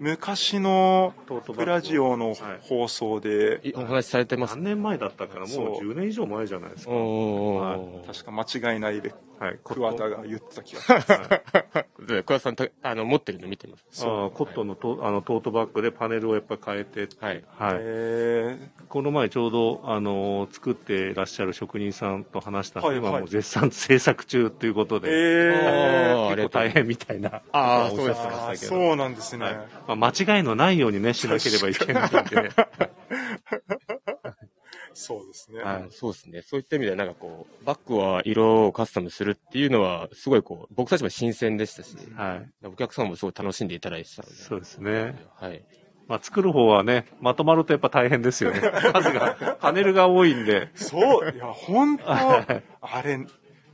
[0.00, 1.14] 昔の
[1.54, 4.54] プラジオのはい放送で、いお話しされてます。
[4.56, 6.92] 何年前だったから、もうそう10年以上前じゃないですか。
[6.92, 8.06] おはいー。
[8.06, 9.58] 確か間違いないべ、はい。
[9.64, 11.12] 桑田が言ってた気がします。
[11.12, 14.04] はいで、桑田さんた、あの、持ってるの見てます？
[14.04, 17.42] あーコットンのトあのトートバッグでパネルをやっぱ変えて、はい。
[17.58, 17.74] はい。
[17.80, 27.42] えこの前ちょうど、あの作ってらっしゃる職人さんと話したんで、はいはい今もう絶賛制作中ということー、で、えあーありがとう結構大変みたいな。
[27.52, 28.84] ああーましたけど。
[28.86, 29.44] そうなんですね。
[29.44, 29.56] はい
[29.96, 32.50] まあ、間違いのないようにね、しなければいけないんで。
[34.94, 35.62] そうですね。
[35.62, 36.42] はいそうですね。
[36.42, 42.66] そういった意味では、なんかこう、バッグは色をカスタムするっていうのは、すごいこう、僕たちも新鮮でしたし、はい。
[42.66, 44.34] お客さんもすごい楽しんでいただいてたので。
[44.34, 45.14] そうですね。
[45.36, 45.64] はい。
[46.06, 48.60] まあ、作る方はね、まとまるとやっぱ大変ですよね。
[48.92, 50.70] 数が、パネルが多いんで。
[50.74, 52.46] そう、いや、本当あ
[53.02, 53.18] れ、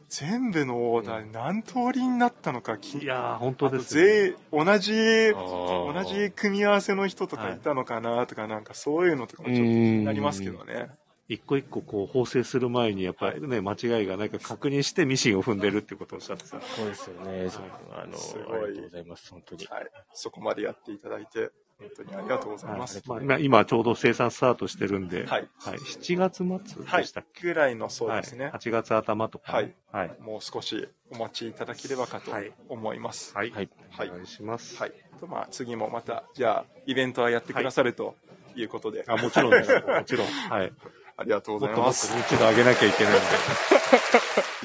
[0.08, 4.02] 全部のオーダー何通りになったのかき、いやー、本当ですね。
[4.02, 10.88] 全員、同じ、同同じ組み合わせの人とかいたのかなとか、なんかそういうのとかもちょっと気になりますけどね。
[11.30, 16.60] 一個一個こう縫製する前に、やっぱりね、間違いがないか確認してミシンを踏んでるってことをおっしゃってた。
[16.60, 17.48] そうですよね。
[17.48, 17.62] そう
[17.92, 19.30] あの、すごいありがとうございます。
[19.30, 19.66] 本当に。
[19.66, 19.90] はい。
[20.12, 23.00] そこまでやっていただいて、本当にありがとうございます。
[23.06, 27.24] まあ、今今ちょうど生産スタートしてるんで、はい7月末はいでしたっ。
[27.32, 28.52] け、ぐらいのそうですねはい。。
[28.54, 29.72] 8月頭とか、はい。
[29.92, 30.16] はい。
[30.20, 33.36] もう少しお待ちいただければかとはい思います。
[33.36, 33.52] はい。
[33.52, 33.70] はい。
[33.90, 34.76] はいお願いします。
[34.78, 34.92] はい。
[35.20, 38.16] と、まあ、次もまた、じゃあ、イベントはやってくださると
[38.56, 39.72] いうことで、あ、もちろんです。
[39.72, 40.26] もちろん。
[40.26, 40.72] はい。
[41.20, 42.32] ありがとうごもっともっとざいます。
[42.32, 43.26] 認知度上げなきゃいけないんで。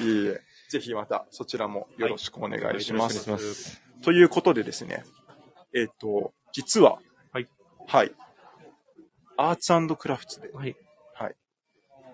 [0.04, 3.16] いえいえ、ぜひまたそちらもよろしくお願いします。
[3.16, 3.82] よろしくお願いします。
[4.00, 5.04] ということでですね、
[5.74, 6.98] えっ、と、実は、
[7.32, 7.48] はい。
[7.86, 8.14] はい。
[9.36, 10.74] アーツクラフトで、はい。
[11.12, 11.36] はい。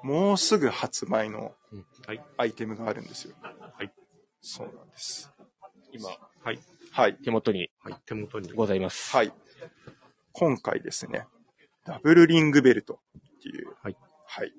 [0.03, 1.55] もうすぐ発売の
[2.07, 2.25] はい。
[2.37, 3.37] アイテムがあるんですよ。
[3.41, 3.93] はい。
[4.41, 5.33] そうなんです。
[5.93, 6.09] 今、
[6.43, 6.59] はい。
[6.91, 7.17] はい。
[7.23, 7.95] 手元にはい。
[8.07, 8.53] 手元に。
[8.53, 9.15] ございます。
[9.15, 9.33] はい。
[10.33, 11.27] 今回ですね、
[11.85, 12.99] ダブルリングベルト
[13.39, 13.97] っていう、はい。
[14.35, 14.53] はい。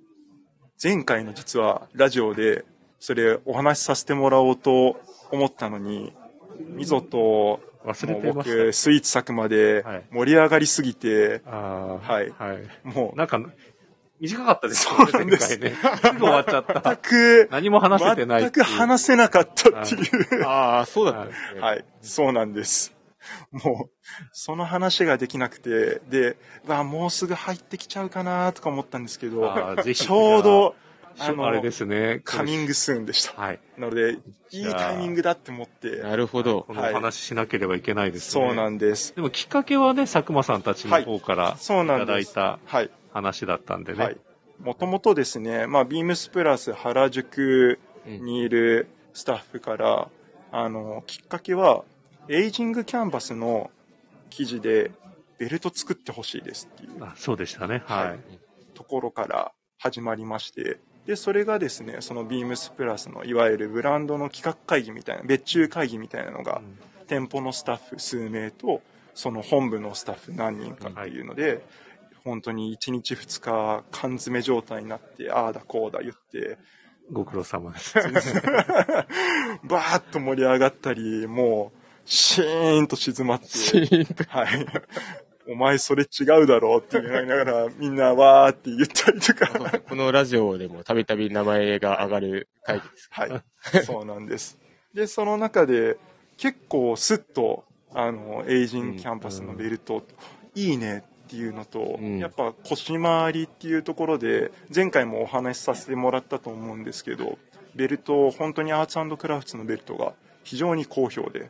[0.82, 2.64] 前回の実はラジオで
[3.00, 6.14] それお話しさせてもらおうと思ったのに、
[6.60, 8.34] みぞと、忘れてま。
[8.34, 12.14] 僕、スイーツ作まではい盛り上がりすぎて、ああ。
[12.14, 12.60] はいはい。
[12.84, 13.42] もう、なんか、
[14.20, 15.72] 短かったですそうなんですね。
[15.72, 16.82] すぐ終わっちゃった。
[16.82, 18.62] 全く、何も話せてないっ全く。
[18.62, 20.46] 話せなかったっていう。
[20.46, 21.62] ああ、そうだったんですね。
[21.62, 22.94] はい、そうなんです。
[23.52, 23.92] もう、
[24.32, 29.54] その話ができなくて、で、わ、もうすぐ入ってきちゃうかなとか思ったんですけど、
[29.96, 30.76] ちょうど、
[31.20, 32.22] あの、あれですね。
[32.24, 33.40] カミングスーンでした。
[33.40, 33.60] はい。
[33.78, 34.18] なので、
[34.52, 36.74] いいタイミングだって思って、なるほどこ。
[36.74, 38.48] のお話ししなければいけないですね。
[38.48, 39.16] そうなんです。
[39.16, 42.34] でもきっかけはね、佐久間さんたちの方からそういたなんです。
[42.34, 42.90] だいたはい。
[43.14, 44.04] 話だったんでね。
[44.04, 44.18] はい。
[44.60, 50.10] もともとですね、まあ、ビームスプラス原宿にいるスタッフから、
[50.52, 51.84] あの、きっかけは、
[52.30, 53.72] エイジングキャンバスの
[54.30, 54.92] 記事で、
[55.38, 57.84] ベルト作ってほしいですっていうあそうでしたね。
[57.86, 58.08] はい。
[58.10, 58.20] はい
[58.74, 66.62] ところから始まりまして、で、それがですね、そのビームスプラスのいわゆるブランドの企画会議みたいな、別注会議みたいなのが、
[67.08, 68.82] 店舗のスタッフ数名と、
[69.14, 71.66] その本部のスタッフ何人かっていうので、
[72.24, 76.58] 本当に1日2日缶詰状態になって、ああだこうだ言って、
[77.12, 77.96] ご苦労様です。
[78.00, 83.48] バーッと盛り上がったり、もう、シーンと静まって、
[84.28, 84.66] はい。
[85.48, 93.10] お前それ違うだろうって言いながら、みんなわーって言ったりとか、このラジオでもたびたび名前が上がる会議です。
[93.12, 93.44] はい。
[93.86, 94.58] そうなんです。
[94.94, 95.98] で、その中で、
[96.38, 100.04] 結構スッと、あの、エイジングキャンバスのベルト、
[100.56, 107.38] いいねっていうのと、うんやっぱ腰回りっていうところで、前回もお話しさせてもらったと思うんですけど、
[107.76, 110.14] ベルト、本当にアーツクラフトのベルトが
[110.44, 111.50] 非常に好評で、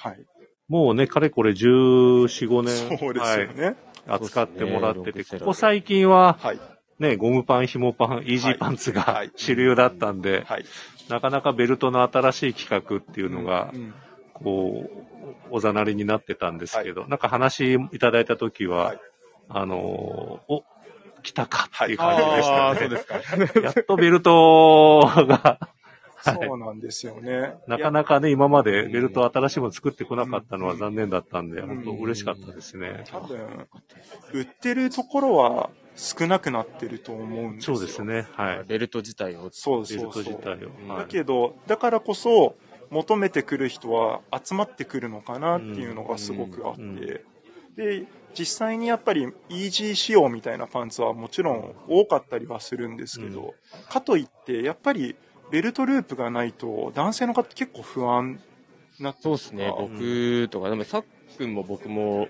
[0.00, 0.24] はい。
[0.68, 2.98] もうね、かれこれ14、5年。
[2.98, 3.64] そうですよね。
[3.64, 3.76] はい
[4.08, 6.60] 扱ってもらってて、ねここ最近は、はい。
[6.98, 10.64] ね、ゴムパン、紐パン、イージーパンツがはい主流だったんで、はい。
[11.08, 13.94] なかなかベルトの新しい企画っていうのがう、ん
[14.34, 14.84] こ
[15.50, 19.00] う、おざなりになってたんですけど、なんか話いただいたときは、はい
[19.48, 20.64] あのーお、
[21.22, 22.60] 来たかっていう感じでしたね。
[22.60, 23.60] あーそうですか。
[23.60, 25.58] やっとベルトが、
[26.22, 27.54] そうなんですよね。
[27.66, 33.04] なかなかね、今までベルト新しいもの作ってこなかったのは残念だったんで、本当嬉しかったですね。
[33.10, 33.38] 多分、
[34.32, 37.76] 売ってるところは少なくなってると思うんですよ。
[37.76, 38.64] そうですね、はい。
[38.66, 39.48] ベルト自体を。
[39.52, 40.34] そうベルトそうそう。
[40.34, 40.96] 自体を。
[40.96, 42.56] だけど、だからこそ、
[42.90, 47.20] 求めてくる人は集まってくるのかなっていうのがすごくあって、うんうん
[47.76, 53.54] で、実際にやっぱりイージー仕様みたいなパンツはもちろん多かったりはするんですけど、
[53.88, 55.16] かといって、やっぱり
[55.50, 58.40] ベルトループがないと男性の方結構不安
[58.98, 59.72] になってそうですね。
[59.76, 61.04] 僕とか、でもさっ
[61.36, 62.28] くんも僕も、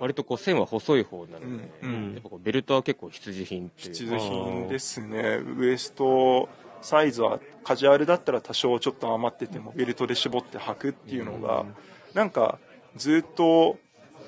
[0.00, 2.10] 割とこう線は細い方なので、うん、ううん。
[2.10, 3.94] んやっぱこうベルトは結構必需品っていう。
[3.94, 5.40] 必需品ですね。
[5.56, 6.48] ウエスト
[6.82, 11.64] サイズはカジュアルだったら多少ちょっと余っててもベルトで絞って履くっていうのが、
[12.12, 12.58] なんか
[12.96, 13.78] ずっと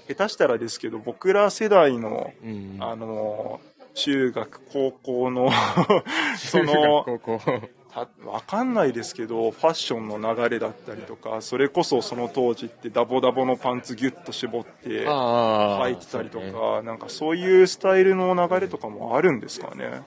[0.09, 2.79] 下手したらですけど僕ら世代のうん。
[2.81, 3.61] あの
[3.95, 5.51] 中学高校の
[6.37, 7.07] その
[8.25, 15.07] わかんないですけどファッションの流れだったりとかそれこそその当時ってダボダボのパンツギュッと絞って。
[15.07, 20.03] 履いてたりとか、なんかそういうスタイルの流れとかもあるんですかね。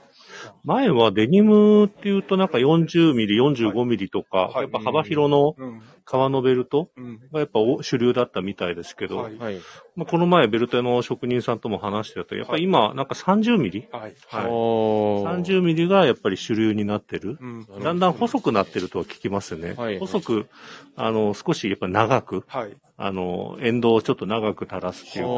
[0.64, 5.82] 前はデニムっていうとなんか40ミリ、45ミリとか、はいやっぱ幅広のうん。
[6.10, 7.20] 革のベルトうん。
[7.32, 9.60] がやっぱお主流だったみたいですけど、はいはい。
[9.96, 14.16] まあ、この前ベルトの職人さんとも話してたと、やっぱり今なんか30ミリ、はい。
[14.28, 17.38] はいおー30ミリがやっぱり主流になってる。
[17.40, 17.68] うん。
[17.84, 19.76] だんだん細くなってるとは聞きますね。
[19.78, 20.48] はい細く、
[20.96, 22.76] あの、少しやっぱ長く、はい。
[22.98, 25.32] あの、エンドをちょっと長く垂らすっていうか、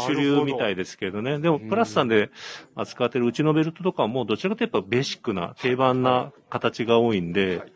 [0.00, 0.14] 主。
[0.14, 1.38] 流みたいですけどね。
[1.38, 2.30] でも、うんプラスさんで
[2.74, 7.72] 扱ってるうちのベルトとかはもうどちらかというとやっぱベーシックな定番な形が多いんで、はい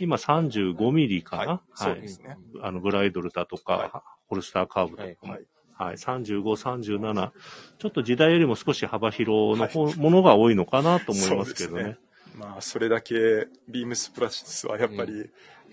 [0.00, 1.60] 今35ミリかな、はい。
[1.74, 2.38] そうですね。
[2.62, 3.90] あの、ブライドルだとか、はい。
[4.28, 5.16] ホルスターカーブとか、はい。
[5.22, 5.46] はい。
[5.72, 7.32] はい、35、37、
[7.78, 11.82] ちょっと時代よりも少し幅広の方、ものが多いのかなと思いますけどね。
[11.82, 15.30] そうですまあ、それだけ、ビームスプラスはやっぱり、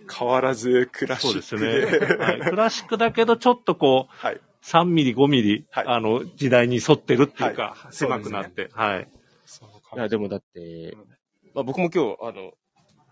[0.09, 2.17] 変わらずクラシそうですックで。
[2.17, 2.25] ね。
[2.25, 4.41] はい、 クラシックだけど、ちょっとこう、はい。
[4.63, 5.85] 3ミリ、5ミリ、はい。
[5.87, 7.93] あの、時代に沿ってるっていうか、はい。
[7.93, 9.07] 狭くなって、はい。
[9.45, 10.99] そうかいや、でもだってうん、
[11.53, 12.53] まあ僕も今日、あの、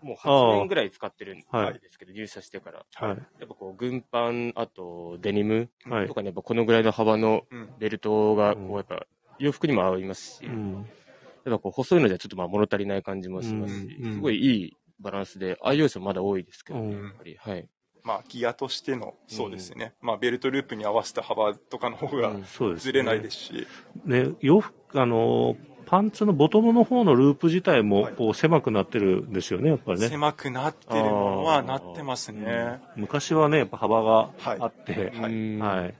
[0.02, 2.84] もうああ8年ぐらい使ってるんはいですけど、入社してから。
[2.94, 3.16] はい。
[3.38, 7.74] やっぱこう、軍パン、あとデニムはいとかね、やっぱこのぐらいの幅のうん。
[7.78, 9.06] ベルトが、うんこう、やっぱ
[9.38, 10.86] 洋服にも合いますし、やっうん。
[11.44, 17.68] ぱこう、細いのじゃちょっとまあ物足りない感じもしますし、うんうんすごいいいバランスで、愛用者まだ多いですけど、うんやっぱり、はい。
[18.02, 19.94] まあ、ギアとしての、そうですね。
[20.00, 23.66] まあ、ベルトループに合わせた幅とかの方がうんそうです、ずれないですし。
[24.04, 30.08] ね、洋服、あの、パンツのボトムの方のループ自体もはいこう狭くなってるんですよね、やっぱりね。
[30.08, 32.80] 狭くなってるものはなってますね。
[32.96, 35.94] 昔はね、やっぱ幅があって、はいうんはい。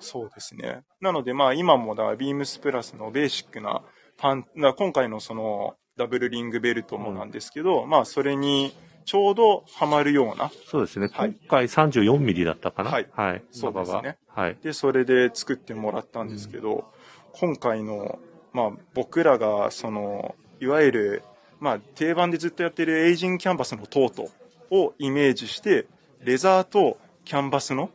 [0.00, 0.82] そうですね。
[1.00, 3.82] なので、まあ、今もだ、ビームスプラスのベーシックな
[4.18, 8.74] パン、だ今回のその、ダブルリングベルトもなんですけど、まあ、それに
[9.06, 11.08] ちょうどはまるような、そうですね。
[11.12, 12.90] はい今回34ミリだったかな。
[12.90, 13.42] はいはい。
[13.50, 14.58] そうですねはい。
[14.62, 16.84] で、それで作ってもらったんですけど、
[17.32, 18.18] 今回の、
[18.56, 21.22] まあ、僕らが、その、いわゆる、
[21.60, 24.30] まあ、定番でずっとやってるエイジングキャンバスのトート
[24.70, 25.86] をイメージして、
[26.22, 27.90] レザーとキャンバスの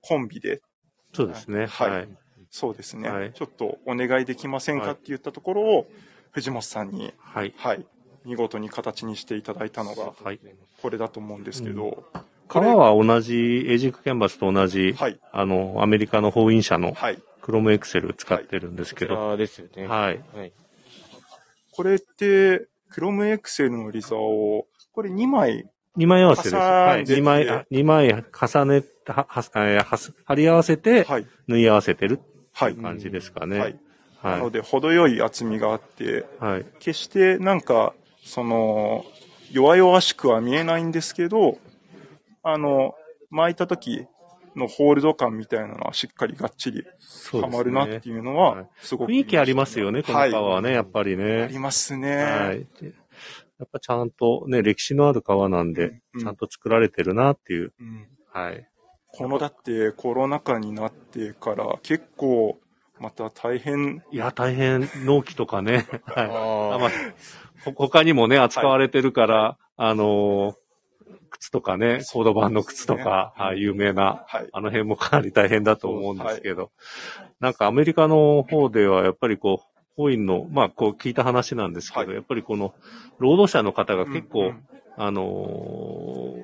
[0.00, 0.62] コンビで、
[1.12, 1.66] そうですね。
[1.66, 2.08] はいはい。
[2.48, 5.88] そうですね、はいちょっとお願いできませんかはいって言ったところを、
[6.30, 7.52] 藤本さんに、はい。
[7.56, 7.84] はい、
[8.24, 10.38] 見事に形にしていただいたのが、はい。
[10.80, 12.04] これだと思うんですけど、
[12.46, 13.34] 革は同じ、
[13.66, 17.20] エイジングキャンバスと同じ、はい、あの、アメリカの法院社のはい。
[17.42, 19.86] クロムエクセル使ってるんですけど、こちらですよね。
[19.86, 20.20] はい。
[20.34, 20.52] はい。
[21.72, 26.54] これって、クロムエクセルのリザーを、これ2枚、2枚合わせです。
[26.56, 27.04] はい。
[27.04, 32.20] て2枚、あ二枚重ねて、は、は、えーはす貼り合わせて、はい、縫い合わせてる
[32.52, 33.58] はい、感じですかね。
[33.58, 33.76] はい。
[34.22, 36.44] なはので、程よい厚みがあって、い。
[36.44, 36.64] はい。
[36.78, 39.04] 決してなんか、その、
[39.50, 41.58] 弱々しくは見えないんですけど、
[42.42, 42.94] あの、
[43.30, 44.06] 巻いた時
[44.56, 46.84] のホールド感みたいなのはしっかりがっちり
[47.40, 48.08] はまるなっねて。
[48.08, 51.58] いうのはいは、すごく、雰囲気ありますよね、この革はね、やっぱりあねり。
[51.58, 52.16] ますね。
[52.16, 52.66] はい。
[52.80, 52.92] で
[53.58, 57.72] やっぱちゃんとね、歴史のある革なんで、うんちゃんと作られてるなっていう。
[57.80, 58.68] うんはい。
[59.14, 62.58] このだってコロナ禍になってから結構
[62.98, 65.86] また大変、いや、大変、納期とかね。
[66.06, 66.26] はい。
[66.30, 66.90] ああまあ、
[67.64, 70.54] ほ他にもね、扱われてるから、あのー
[71.32, 73.44] 靴とかね、コード版の靴とか、ね。
[73.44, 74.48] はい有名な、はい。
[74.52, 76.70] あの辺もかなり大変だと思うんですけど、
[77.40, 82.14] なんかアメリカの方ではやっぱりこう、法院の、まあこう聞いた話なんですけど、はい。
[82.14, 82.74] やっぱりこの、
[83.18, 84.66] 労働者の方が結構、うんうん。
[84.96, 85.24] あの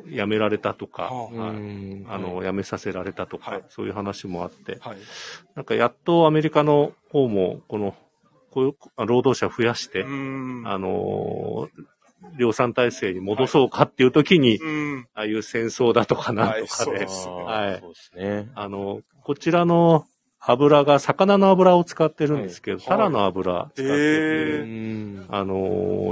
[0.07, 1.24] ー辞められたとか、はあ。
[1.24, 1.57] はい。
[1.57, 2.07] うん。
[2.09, 3.64] あの、辞めさせられたとか、はい。
[3.68, 4.96] そういう話もあって、はい。
[5.55, 7.94] なんかやっとアメリカの方も、この、
[8.51, 10.62] こういうあ労働者増やして、うん。
[10.66, 11.85] あのー
[12.37, 15.09] 量産体制に戻そうかっていう時に、うん。
[15.14, 18.51] ああいう戦争だとかなんとかはいそうで、ですねはいそうですね。
[18.55, 20.07] あの、こちらの
[20.40, 23.88] 油が、魚の油を使ってるんですけど、はいタラの油使ってて、
[25.31, 25.55] あの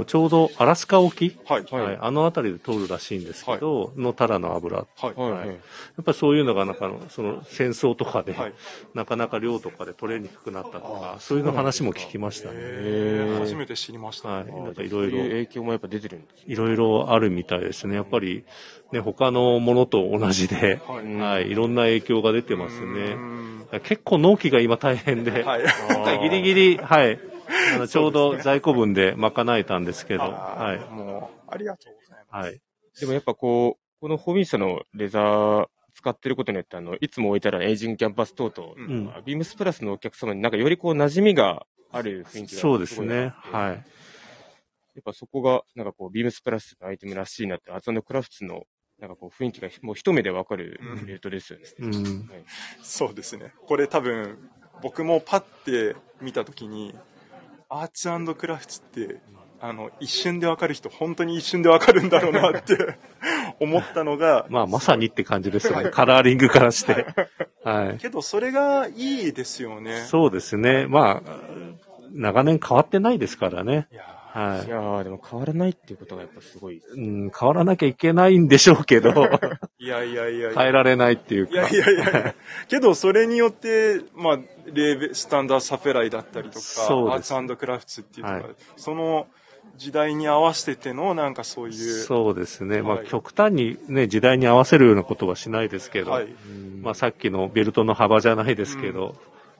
[0.01, 1.63] ーちょうどアラスカ沖、はい。
[1.71, 4.77] はいはい、あの辺りで通るらしいんですけど、のタラの油。
[4.77, 5.15] やはい。
[5.15, 5.31] はい。
[5.31, 5.51] ははいい。
[5.51, 5.55] っ
[6.03, 8.53] ぱりそういうのが、なんかの、その戦争とかで、はい。
[8.93, 13.39] なかなか量とかで取れにくくなったとあかー、そういうの話も聞きましたね。
[13.39, 14.29] 初めて知りました。
[14.29, 14.45] はい。
[14.45, 16.53] なんかいそういうろいろ、影響もやっぱ出てるんですね。
[16.53, 17.95] いろいろあるみたいですね。
[17.95, 18.43] やっぱり、
[18.91, 21.47] ね、他のものと同じで、はい。
[21.47, 23.15] い、いろんな影響が出てますうね。
[23.15, 23.47] ん
[23.83, 25.63] 結構納期が今大変で、はい。
[25.89, 27.19] 今回ギリギリ、はい、
[27.75, 32.47] あのちょうど在庫分で賄えたんですけど、あはーもう、ありがとうございます。
[32.47, 32.61] い、はい。
[32.99, 43.33] でもやっぱこう、このホーウィン社のレザー使ってることによって、あの、いつも置いてあるエイジングキャンバス等々、うんビームスプラスのお客様になんかよりこう馴染みがある雰囲気がそうですね。
[43.35, 43.97] はい。
[44.97, 48.63] やっぱそこが、なんかこう、ビームスプラスのアイテムらしいなって、アーツクラフツの、
[48.99, 51.65] なんかこう、雰囲気がもう一目でわかるうんベルトですよね。
[51.79, 51.93] うん。
[51.93, 52.43] はい
[52.81, 53.53] そうですね。
[53.67, 54.37] これ多分、
[54.81, 56.95] 僕もパッて見たときに、
[57.69, 59.19] アーツクラフツって、
[59.59, 62.97] あの、一瞬でわかる人、本当に一瞬でわかるんだろうなって
[63.59, 65.89] 思ったのが、まあ、まさにって感じですよね。
[65.89, 67.05] カラーリングからして。
[67.63, 67.97] はい。
[67.97, 70.01] けどそれがいいですよね。
[70.01, 70.87] そうですね。
[70.87, 71.31] まあ、
[72.11, 73.87] 長年変わってないですからね。
[73.91, 76.79] いやはいいやー、でも変わらないっていうことがやっぱすごい。
[76.95, 79.09] うん、変わらなきゃいけないんでしょうけど、
[79.79, 80.51] いいやいやいや。
[80.53, 81.53] 変えられないっていうか。
[81.53, 82.35] いやいやいや。
[82.67, 84.39] けど、それによって、まあ、
[84.71, 88.43] レーベスタンダーサフェライだったりとか、そうアーツクラフツっていうとか、はい
[88.75, 89.27] その
[89.75, 91.73] 時代に合わせての、なんかそういう。
[91.73, 92.81] そうですね。
[92.81, 96.27] まあ、はい極端にね、時代に合わせるようなことはしないですけど、はい。
[96.81, 99.15] まあ、さっきのベルトの幅じゃないですけど、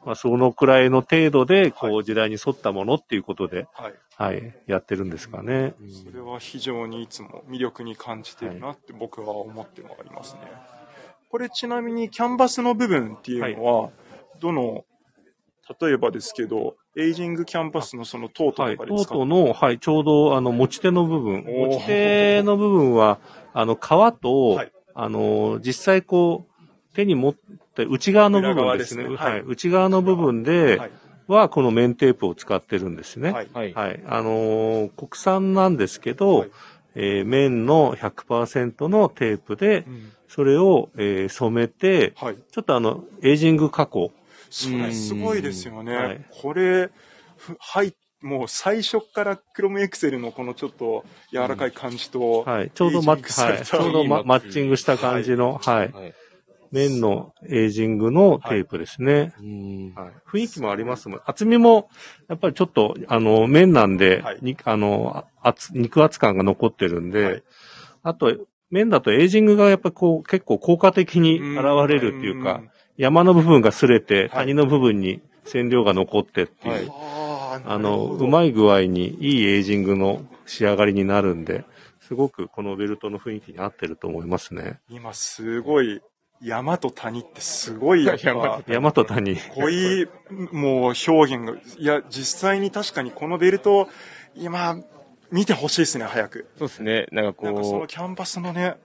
[0.05, 3.93] まあ、そのくらいの程度で、こはう、時代に沿ったものっていうことで、はい。
[4.17, 5.75] はい、やってるんですかね。
[6.03, 10.41] それは非常にいつも魅力に感じてるなって僕は思ってもありますね。
[11.29, 13.89] これちなみにキャンバスの部分っていうのは、
[14.39, 14.85] どの、
[15.79, 18.77] 例えばですけど、エイジングキャンバスのそのトートはい。
[18.77, 21.43] トーとかですか、トの、はい、ちょうど、あの、持ち手の部分。
[21.43, 23.19] 持ち手の部分は、
[23.53, 27.39] あの、革と、はいあの、実際こう、手に持って、
[27.85, 29.03] 内側の部分ですね。
[29.03, 29.41] すねはいはい。
[29.41, 30.91] 内側の部分で、はい。
[31.27, 33.31] は、この面テープを使ってるんですね。
[33.31, 33.49] はい。
[33.53, 33.73] はい。
[33.73, 34.03] はい。
[34.07, 36.51] あのー国産なんですけど、はい
[36.95, 42.35] えー綿の100%のテープでう、んそれを、えー染めて、はい。
[42.51, 44.11] ちょっとあの、エイジング加工。
[44.49, 45.95] それすごいですよね。
[45.95, 46.89] はいこれ、
[47.37, 52.71] ふはい、もう最初からクロムエクセルのこのちょっと柔らかい感じと、はい。
[52.73, 53.65] ちょうどマエイジングさはい。
[53.65, 55.91] ちょうどマッチングした感じの、はい。
[55.91, 56.13] はい。
[56.71, 59.33] 綿のエイジングのテープですね。
[59.39, 59.93] うん。
[59.95, 61.21] はい、雰囲気もありますもん。
[61.25, 61.89] 厚みも、
[62.27, 67.43] やっぱりちょっと、あの、麺なんで、はいにあの、あ厚、肉厚感が残ってるんで、はい
[68.03, 68.33] あと、
[68.69, 72.61] 麺だとエイジングがやっぱこう、結構効果的に現れるっていうか、
[72.95, 76.91] 山の部分が擦れて、谷の部分に染料が残ってっていう、はい
[77.65, 78.27] あの、うい。
[78.27, 81.65] まい具合にいいエイジングの仕上がりになるんで、
[81.99, 84.79] すごくこのベルトの雰囲気に合ってると思いますね。
[84.89, 86.01] 今すごい、
[86.41, 89.35] 山と谷ってすごいやっぱ、 山と谷。
[89.55, 90.07] 濃い、
[90.51, 93.89] もう表現が、いや、実際に確かにこのベルト、
[94.35, 94.77] 今、
[95.31, 96.47] 見てほしいですね、早く。
[96.57, 97.07] そうですね。
[97.11, 98.77] なんかなんかそこのキャンバスのね、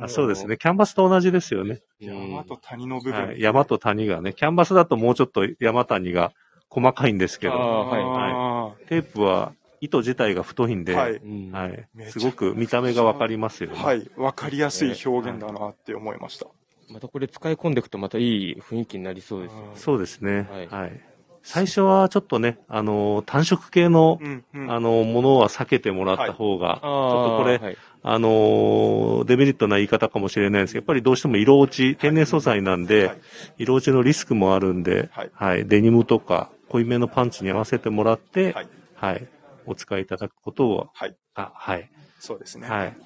[0.00, 0.56] あそうですね。
[0.56, 1.80] キャンバスと同じですよね。
[2.00, 3.26] う、山と谷の部分。
[3.26, 6.32] はい、山と谷がね、キャンバスだともうちょっと山谷が
[6.68, 11.16] 細かいんですけあど、ーはいはテープは糸自体が太いんで、はい。
[11.16, 11.50] うん。
[11.52, 11.88] はい。
[12.10, 13.76] すごく見た目がわかりますよね。
[13.76, 14.10] はい。
[14.16, 16.46] わかりやすい表現だなって思いました。
[16.88, 19.68] またこれ使い込んでいくとまたいい雰囲気になりそうですよね。
[19.74, 20.88] そうですね、ははい。
[20.88, 21.00] い。
[21.42, 24.70] 最初はちょっとね、あの、単色系の、うん、うん。
[24.72, 33.20] あの、ものは避けてもらった方が、ちょっとこれ、はい、あの、デメリットな言い方かもしれないですけど、やっぱりどうしても色落ち、天然素材なんで、はい。
[33.58, 35.30] 色落ちのリスクもあるんで、はい。
[35.34, 38.54] はい、デニムとか濃いめのパンツに合わせてもらって、
[38.94, 39.28] はい。
[39.64, 39.72] はい。
[39.72, 41.16] お使いいただくことを、はい。
[41.34, 41.90] あ、はい。
[42.18, 42.68] そうですね。
[42.68, 42.96] はい。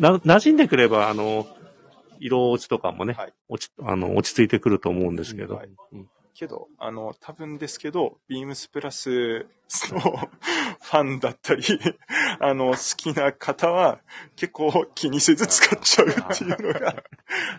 [0.00, 1.46] な、馴染んでくれば、あの、
[2.18, 5.68] 色落ちとかもね、はい落ち、あの、落ち着いてくると思うんですけど、はい
[6.36, 9.46] けど、あの、多分ですけど、ビームスプラス
[9.90, 11.62] の ファンだったり、
[12.38, 14.00] あの、好きな方は
[14.36, 17.02] 結構気にせず使っちゃうっていうのが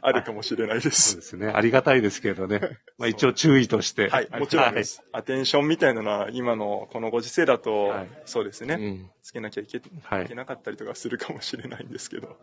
[0.01, 0.81] あるかもしれないで。
[0.81, 1.47] そうですすね。
[1.47, 2.61] ありがたいですけどね。
[2.97, 4.09] まあ一応注意として。
[4.09, 5.03] はい、もちろんです。
[5.11, 12.37] アテンションみたいなのは今のこのご時世だと、はいそうですね、うんつけなきゃいけ,、はいい、けなかったりとかするかもしれないんですけど、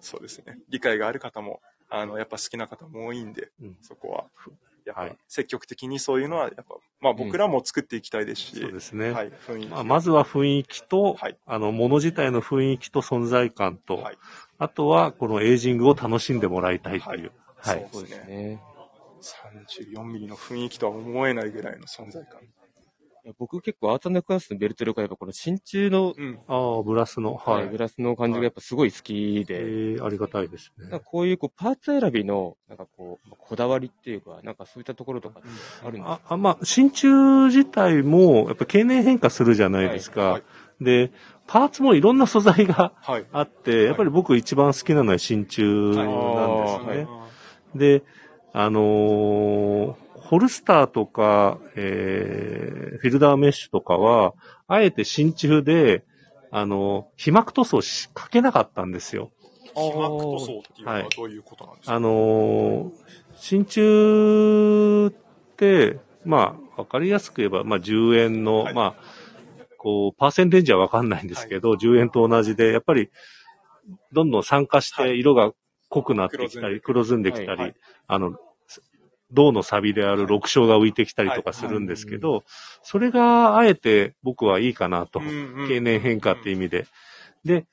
[0.00, 0.58] そうですね。
[0.68, 4.26] 理解がある方も、あの、やっぱ好きな方も多いんで、うんそこは、
[4.88, 9.12] やっぱはい積極的にそういうのは、やっぱ、まあ僕らも作っていきたいですし、そうですね。
[9.12, 9.68] はい、雰囲気。
[9.68, 14.18] まあ、まずは雰囲気と、はいあの、もの自体の雰囲気と存在感と、はい
[14.60, 17.30] あとは、このエイジングを楽しんでもらいたいという。
[17.58, 17.74] は。
[17.74, 18.60] はいいそうですね。
[19.20, 22.40] 34ミリの雰囲気とは思えないぐらいの存在感。
[23.38, 26.38] 僕結構アーツクラスのベルトルがやっぱこの真鍮の、うん。
[26.46, 27.52] ああ、ブラスの、は。
[27.54, 31.06] はいい、グラスの感じがやっぱすごい好きえで、ー、ありがたいですねなんか。
[31.06, 35.48] こういうこうパーツ選びの、なんかこう、こだわりっていうか、なんかそういったところとかって
[35.84, 36.20] あるんですか？
[36.28, 40.20] あ、あまあ、真鍮自体も、やっぱ経年変化するじゃないですか。
[40.20, 40.42] はいはい
[40.80, 41.10] で、
[41.48, 43.26] パーツもいろんな素材がはい。
[43.32, 46.02] あって、やっぱり僕一番好きなのは真鍮な
[46.46, 47.04] んですね。
[47.04, 47.26] は
[47.74, 48.04] いで、
[48.52, 49.94] あのー
[50.28, 54.34] ホルスターとか、えーフィルダーメッシュとかは、
[54.66, 56.04] あえて真鍮で、
[56.50, 59.30] あの被膜塗装しかけなかったんですよ。
[59.74, 61.08] 被膜塗装っていうのははい。
[61.16, 62.90] どういうことなんですか、あのー
[63.36, 65.12] 真鍮っ
[65.56, 68.74] て、まあ、わかりやすく言えば、まあ、10円の、はい。
[68.74, 69.02] まあ、
[69.78, 73.10] こう、パーセンテージはわかんないんですけど、10円と同じで、やっぱり、
[74.12, 75.10] どんどん酸化しはい。
[75.10, 75.52] て色が
[75.88, 77.74] 濃くなってきたり、黒ずんできたり、はい。
[78.08, 78.34] あの、
[79.32, 82.44] 銅の錆である緑青が浮いてきたりとかするんですけど、
[82.82, 85.22] それがあえて僕はいいかなと。
[85.66, 86.86] 経年変化って意味で。
[87.44, 87.66] で、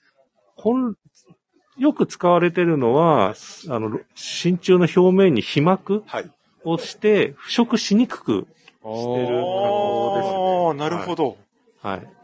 [0.56, 0.95] 本、
[1.78, 3.36] よく使われてるのは、
[3.70, 6.32] あの、真鍮の表面に被膜はい。
[6.64, 8.47] をして、腐食しにくく
[8.82, 10.66] してる加工ですね。
[10.68, 11.38] ああ、なるほど。
[11.82, 12.14] はい。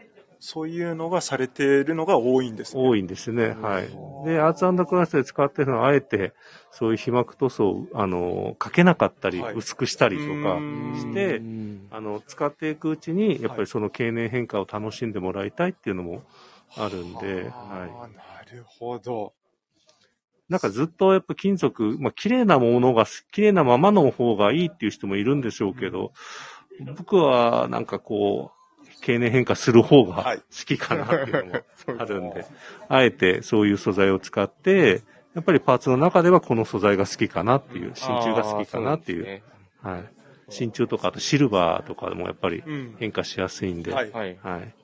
[0.41, 2.81] そういうのがされているのが多いんですね。
[2.81, 3.55] 多いんですね。
[3.61, 3.87] はい。
[4.25, 6.33] で、アーツクラスで使ってるのは、あえて、
[6.71, 16.23] そういう被膜塗装を、あの、かけなかったり、はい薄くしたりとかうんしてう、んあの、使っていくうちに、やっぱりその経年変化を楽しんでもらいたいっていうのも
[16.75, 19.33] あるんで、はあーなるほど。
[20.49, 20.51] い。
[20.51, 26.13] なんかずっとやっぱ金属、まあ、綺麗なものが、綺麗なままの方がいいっていう人もいるんでしょうけど、
[26.95, 28.60] 僕はなんかこう、
[29.01, 31.61] 経年変化する方がはい好きかなっていうのも
[31.97, 32.45] あるんで、
[32.87, 35.01] あえてそういう素材を使って、
[35.33, 39.41] やっぱりパーツの中ではこの素材が好きかなっていう、真鍮が好きかなっていう。
[39.81, 40.03] はい。
[40.49, 42.95] 真鍮とか、あとシルバーとかでもやっぱりうん。
[42.99, 44.37] 変化しやすいんで、はいはい。
[44.41, 44.75] はい。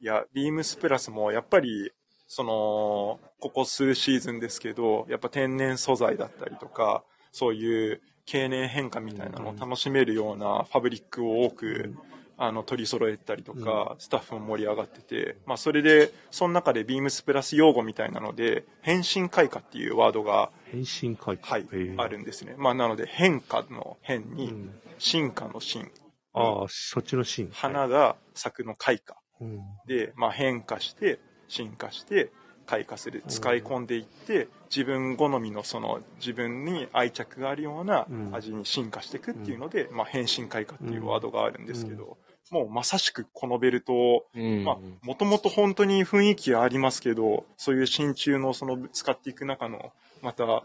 [0.00, 1.92] いや、ビームスプラスもやっぱり、
[2.26, 11.94] その、ここ数シーズンですけど、やっぱ天然素材だったりとか、そういう経年変化みたいなのを楽しめるようなファブリックを多く、
[12.38, 21.50] あの、取り揃えたりとか、スタッフも盛り上がってて、まあ、それで、その中でビームスプラス用語みたいなので、変身開花っていうワードが、変身回帰。
[21.50, 21.66] はい
[21.96, 22.54] あるんですね。
[22.56, 24.70] まあ、なので、変化の変に、うん。
[24.98, 25.90] 進化の進、
[26.32, 27.50] ああ、そっちのシーン。
[27.52, 29.18] 花が咲くの開花。
[29.40, 29.60] うん。
[29.86, 31.18] で、まあ、変化して
[31.48, 32.30] 進化して
[32.66, 33.24] 開花する。
[33.26, 38.34] 使い込んでいって自分好みのその自分に愛着があるようなうん。
[38.34, 42.18] 味に進化していくっていうので、まあ、変身開花っていうワードがあるんですけど、
[42.50, 50.64] もうまさしくこのベルトうんまあ、もともと本当に雰囲気ありますけど、そういう真鍮のその使っていく中の、また、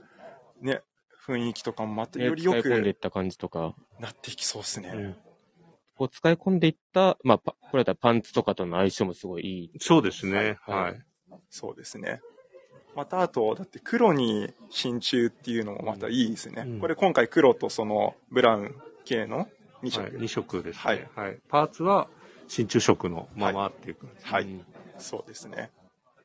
[0.62, 0.82] ね、
[1.28, 4.92] 雰囲気とかもまたねよりよく使い込んでいった感じとか、なっていきそうですね。
[4.94, 5.16] うん
[5.96, 9.72] こう使い込んでいった、まあ、パこれだったらパンツとかとの相性もすごいいい。
[9.80, 10.58] そうですね。
[10.62, 10.96] ははいい。
[11.52, 12.20] そうですね。
[12.96, 16.64] またあと、だって黒に真鍮っていうのもまたいいですね。
[16.66, 18.76] うんこれ今回黒とそのブラウン
[19.06, 19.48] 系の
[19.84, 20.02] 2色。
[20.04, 21.10] はい、2色ですはいね。
[21.16, 21.38] はい。
[21.50, 22.08] パーツは
[22.48, 24.26] 真鍮色のままっていう感じ。
[24.26, 24.66] はいうん
[25.00, 25.72] そうですね。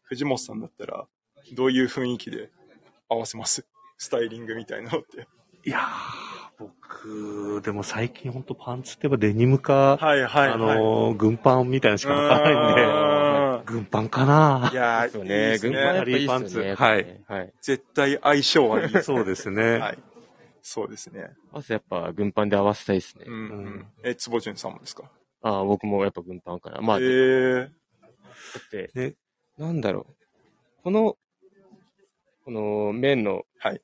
[0.04, 1.06] 藤本さんだったら、
[1.54, 2.50] どういう雰囲気で
[3.08, 3.64] 合わせます？
[3.96, 5.26] スタイリングみたいなのって。
[5.64, 5.82] いやー、
[6.58, 10.50] 僕、でも最近ほんとパンツって言えばデニムか、はいはい、はい。
[10.52, 12.82] あのー、軍パンみたいなのしかわからないんで、
[13.62, 15.36] う軍パンかないやー、そういいね。
[15.36, 16.74] です軍パンやっぱいいっすよね。
[16.74, 17.52] ハリーパンツはいはい。
[17.62, 19.02] 絶対相性はいい。
[19.02, 19.78] そうですね。
[19.78, 19.98] はい。
[20.62, 21.30] そうですね。
[21.52, 23.24] まずやっぱ軍パンで合わせたいですね。
[23.26, 23.86] うん、ううんん。
[24.02, 25.10] え、坪淳さんもですか？
[25.42, 26.80] ああ、僕もやっぱ軍パンかな。
[26.80, 27.70] まあ、えだー、っ
[28.70, 29.14] て、ね
[29.56, 30.14] なんだろう。
[30.82, 31.16] この、
[32.44, 33.80] この面のはい。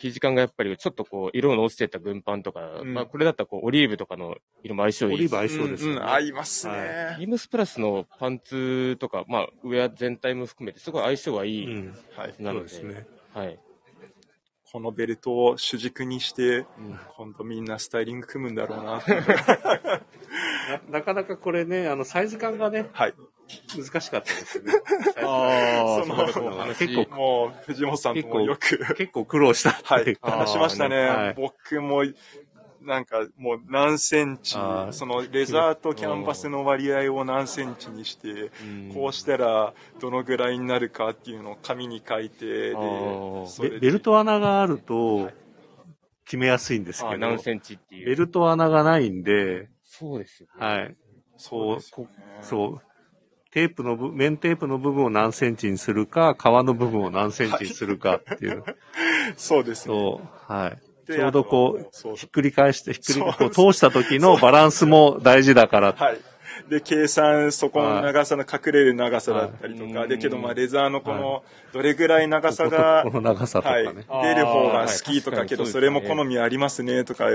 [0.00, 5.14] 生地感がやっぱりちょっとこう、色の落ちてった軍パンとか、うんまあこれだったらこう、オリーブとかの色も相性いい。
[5.14, 5.94] オリーブ相性ですよね。
[5.96, 6.72] んん合いますね。
[6.72, 11.66] はビームスプラスのパンツとか、まあ、ウェア全体も含めて、すごい相性がいい。
[11.66, 11.98] うん。
[12.16, 12.34] はい。
[12.38, 13.06] なので、そうですね。
[13.34, 13.58] はい。
[14.70, 16.66] このベルトを主軸にして、うん
[17.16, 19.02] 今度みんなスタイリング組むんだろうな。
[20.90, 23.14] ななかなかこれね、あの、サイズ感がね、はい。
[23.74, 24.72] 難しかったですね。
[25.24, 30.16] ああ、そのそうだそうだ結構もう、藤本さんともよく、結構苦労したってい。
[30.20, 30.96] 話しましたね。
[31.06, 32.04] はい僕も、
[32.82, 34.54] なんかもう何センチ
[34.92, 38.28] そのレザーとキャンバスの割合を何センチにして、
[38.62, 42.76] うんこうしたらどのぐらいになるかっていうのを紙に書いて、で
[43.60, 45.30] ベベルト穴があると、
[46.24, 48.06] 決めやすいんですけど、あ何センチっていう。
[48.06, 50.66] ベルト穴がないんで、そうですよね。
[50.66, 50.96] はい。
[51.36, 52.08] そうですよね
[52.42, 52.82] そう。
[53.50, 58.62] テープの部、面テープの部分を何センチにするか、皮の部分を何センチにするかっていう。
[59.36, 59.94] そうですね。
[59.94, 60.52] そう。
[60.52, 60.87] はい。
[61.08, 65.94] でちょうどこう、ひっくり返して、ひっくり、こう通した時のバランスも大事だから。
[65.94, 66.18] はい。
[66.68, 70.08] で、計算、そこの長さの隠れる長さだったりとか、はい。
[70.08, 71.42] で、けど、まあ、レザーのこの、
[71.72, 74.06] どれぐらい長さがこ、の長さとかはい、ね。
[74.22, 77.26] 出る方が好きとか、けど、それも好みありますねとか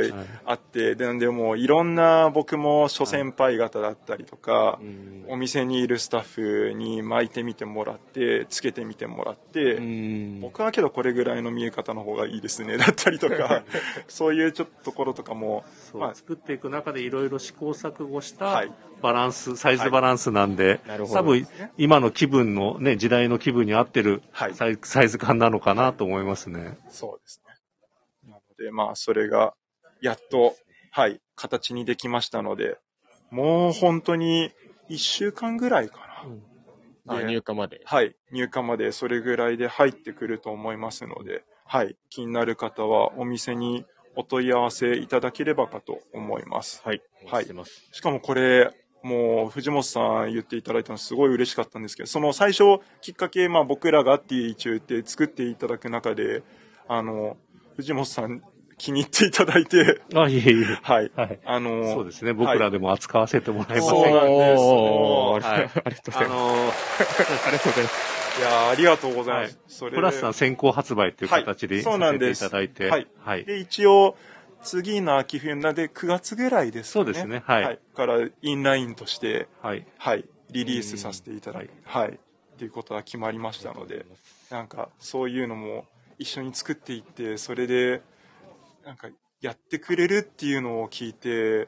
[0.46, 10.42] あって、で、なんでもういろんな僕も諸先輩方だったりとかう、んお店にいるスタッフに巻いてみてもらって、つけてみてもらって、うん。
[10.42, 13.64] 僕はけどこれぐらいの見え方の方がいいですね、 だったりとか、
[14.08, 15.64] そういうちょっとところとかも、
[15.94, 16.16] まあ。
[16.16, 18.72] 作っていく中でいろいろ試行錯誤したはい
[19.04, 21.47] バランス、サイズバランスなんで、なるほど多分
[21.78, 26.78] 今の気分のね、時代の気分に合ってるはいサイ,、サイズ感なのかなと思いますね。
[26.89, 28.32] そうですね。
[28.32, 29.54] なので、まあ、それが、
[30.01, 30.56] やっと、
[30.91, 32.78] はい、形にできましたので、
[33.30, 34.51] もう本当に
[34.89, 35.97] 1週間ぐらいか
[37.08, 37.16] な。
[37.16, 37.82] あで入荷まで。
[37.84, 43.86] はい、入荷までそれぐらいで入ってくると思いますので、はい、気になる方はお店に
[44.16, 46.82] お問い合わせいただければかと思います。
[46.86, 47.01] はい。
[47.26, 47.89] はいしてます。
[47.91, 48.72] しかもこれ、
[49.04, 56.43] もう藤本さん言っていただいたのすごい嬉しかったんですけど、その最初きっかけ、まあ僕らがっていう一応言って作っていただく中で、
[56.88, 57.38] あの、
[57.76, 58.41] 藤本さん
[58.78, 60.80] 気に入っていただいて、あ、いえいえ。
[60.82, 61.12] はい。
[61.16, 61.39] はい。
[61.45, 62.34] あのそうですね。
[62.34, 66.18] 僕らでも扱わせてもらいませんそうなんですおーはいありがとうございます。
[66.18, 66.72] あのー、
[67.47, 68.39] ありがとうございます。
[68.39, 69.54] いやーありがとうございます。
[69.54, 73.45] はいそれでプラスさん先行発売という形ではいそうなんですただいて、はいはい。
[73.45, 74.16] で、一応、
[74.64, 77.05] 次の秋冬なんで9月ぐらいですかね。
[77.05, 79.86] そうですねはいから、インラインとして、はい。
[79.97, 82.09] はい、リリースさせていただいて、はい。
[82.09, 84.05] っていうことは決まりましたので、
[84.49, 85.86] なんか、そういうのも
[86.20, 88.01] 一緒に作っていって、それで、
[88.86, 89.09] なんか、
[89.41, 91.68] やってくれるっていうのを聞いて、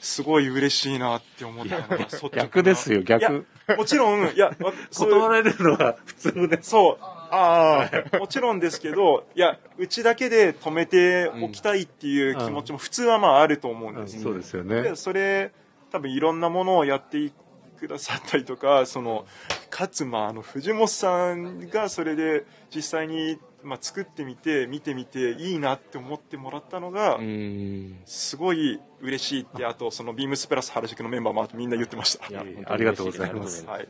[0.00, 1.98] すごい嬉しいなって思ったのが、
[2.32, 3.46] 逆ですよ、逆。
[3.76, 4.54] もちろん、いや、
[4.92, 6.70] 断られるのは普通です。
[6.70, 7.15] そう。
[7.30, 14.20] ああ、もちろんですけど、いや、うちだけで止めておきたいっていう気持ちも普通はまああると思うんです。
[14.22, 14.96] そうですよねで。
[14.96, 15.52] それ、
[15.90, 17.32] 多分いろんなものをやって
[17.78, 19.26] くださったりとか、その、
[19.70, 28.00] かつ、まあ、あの、藤本さんがそれで実際に、まあ、作ってみて、見てみて、いいなって思ってもらったのがう、ん。
[28.04, 32.26] すごい嬉しいって、あと、その、ビームスプラス原宿のメンバーもみんな言ってました。
[32.26, 33.88] ありがとうございますはい。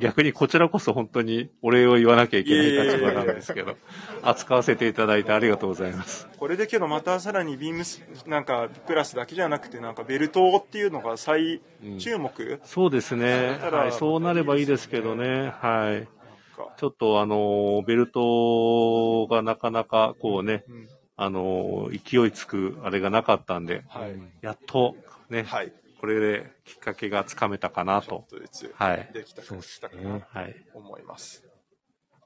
[0.00, 3.76] 逆にこちらこそ本当にお礼を言わなきゃいけない立場なんですけど、
[4.22, 6.28] 扱わせていただいてありがとうございます。
[6.38, 11.60] これでけどまたさらにビームスなんかプラスだけじゃなくてなんかベルトっていうのが再
[11.98, 13.58] 注目、そうですね。
[13.60, 15.52] はい、そうなればいいですけどね。
[15.60, 16.16] はい。
[16.56, 16.74] か。
[16.76, 20.88] ちょっとあの、ベルトがなかなかこうね、うん。
[21.18, 24.96] あの、勢いつくあれがなかったんで、はい、やっと
[25.30, 28.26] ね、はい、これできっかけがつかめたかなと
[28.74, 29.10] はい。
[29.12, 30.54] できたかしたかなはい。
[30.72, 31.44] と思います。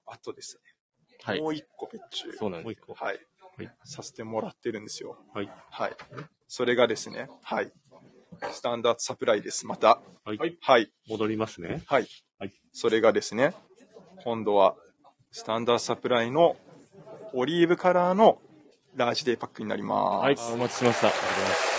[0.06, 0.62] あとですね、
[1.22, 1.48] はいも。
[1.48, 2.64] う一個別注、そうなんです。
[2.64, 2.94] もう一個。
[2.94, 3.18] はい、
[3.56, 5.18] はいさせてもらってるんですよ。
[5.34, 5.50] はい。
[5.70, 5.96] はい。
[6.48, 7.72] それがですね、はい。
[8.52, 9.66] スタンダードサプライです。
[9.66, 10.00] また。
[10.24, 10.58] はい。
[10.60, 10.92] はい。
[11.08, 11.82] 戻りますね。
[11.86, 12.06] はい。
[12.38, 13.54] はいそれがですね、
[14.24, 14.76] 今度は、
[15.32, 16.56] スタンダードサプライの
[17.32, 18.40] オリーブカラーの
[18.96, 20.42] ラージデイパックになります。
[20.42, 20.54] はい。
[20.54, 21.08] お待ちしました。
[21.08, 21.69] ありがとうございます。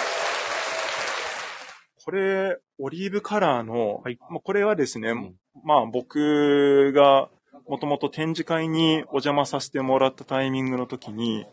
[2.11, 4.17] これ、オリーブカラーの、はい。
[4.17, 5.33] これはですね、ん。
[5.63, 7.29] まあ僕が
[7.69, 11.45] もともと展示会にお邪魔させてもらったタイミングの時に、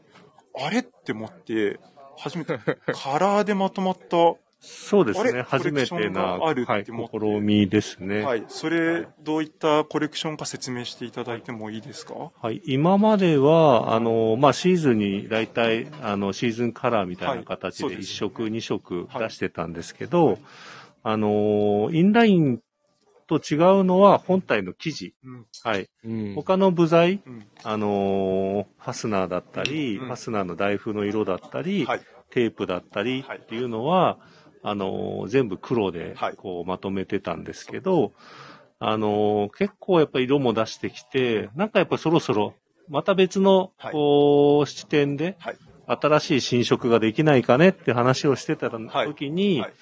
[0.60, 0.80] あれ？
[0.80, 1.78] って思って、
[2.16, 2.58] 初めて
[2.92, 4.16] カラーでまとまった、
[4.60, 5.42] そうですね。
[5.42, 8.22] 初めてな、あるはい、って思って試みですね。
[8.22, 8.44] はい。
[8.48, 12.32] それ、どういったコレクションか説明していただいてもいいですか？
[12.40, 20.38] はい、今までは、あの、まあ、シーズンに大体、あの、シーズンカラーみたいな形ですで一色、二色はい出してたんですけど、
[21.04, 22.60] あの、インライン
[23.28, 25.14] と違うのは本体の生地。
[25.24, 25.46] うん。
[25.62, 25.88] はい。
[26.04, 26.34] うん。
[26.34, 27.46] 他の部材、うん。
[27.62, 32.00] あの、ファスナーだったり、うんファスナーの台風の色だったり、はい。
[32.30, 34.18] テープだったりっていうのは、
[34.62, 38.12] あの、全部黒ではい、こう、まとめてたんですけど、
[38.80, 42.54] あの、結構やっぱ色も出してきて、なんかやっぱそろそろ、
[42.88, 43.92] また別の、はい。
[43.92, 45.58] こう、視点で、はい。
[45.86, 49.06] 新しい新色ができないかねって話をしてたはい。
[49.06, 49.72] 時に、はい。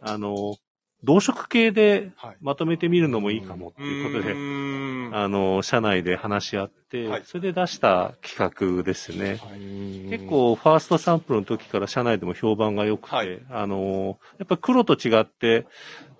[0.00, 0.56] あの、
[1.04, 2.36] 同色系ではい。
[2.40, 9.40] まとめてみるのもいいかもっていうことで、うーんあの、社内で話し合って、はいそれで出した企画ですね。
[9.54, 15.66] うん結、構、ファーストサンプルの時から社内でも評判が良くて、はいあの、やっぱ黒と違って、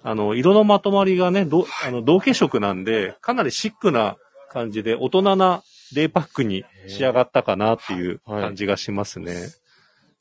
[0.03, 4.17] あの、色のまとまりがね、どあの同系色なんで、かなりシックな
[4.51, 5.63] 感じで、大人な
[5.95, 9.35] デイパックに仕上がったかなっていうはい感じがしますね。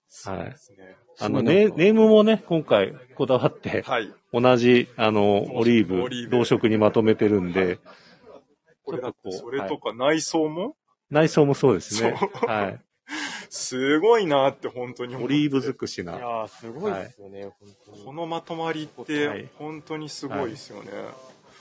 [0.07, 0.97] そうですね。
[1.19, 4.11] あのネ、ネームもね、今回こだわって、はい。
[4.33, 7.79] 同じ、あの、オリーブ、同色にまとめてるんで、
[8.83, 10.75] これだとこそうれとか内装も、
[11.09, 12.15] 内装もそうですね。
[12.17, 12.81] そうはい。
[13.49, 16.15] すごいなって本当に思ってオリーブ尽くしな。
[16.15, 17.53] いやー、すごいですよね、本
[17.85, 18.05] 当に。
[18.05, 20.91] このまとまりっはいて本当にすごいですよね。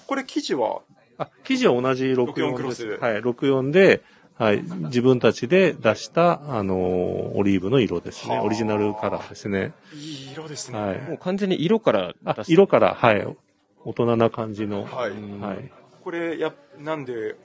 [0.06, 0.82] これ生地は、
[1.18, 3.02] あ、生地は同じ64 64クロスです。
[3.02, 4.02] はい、64で、
[4.40, 8.36] はい、自分たちで出した、あのーオリーブの色ですね。
[8.36, 9.74] はあオリジナルカラーですね。
[9.92, 10.78] いい色ですね。
[10.80, 13.36] はいもう完全に色からあ出、色から、はい、
[13.84, 14.84] 大人な感じの。
[14.84, 15.70] はいうんはい。
[16.02, 17.36] これ、や、なんで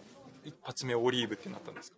[0.46, 1.98] 一発目オリーブってなったんですか？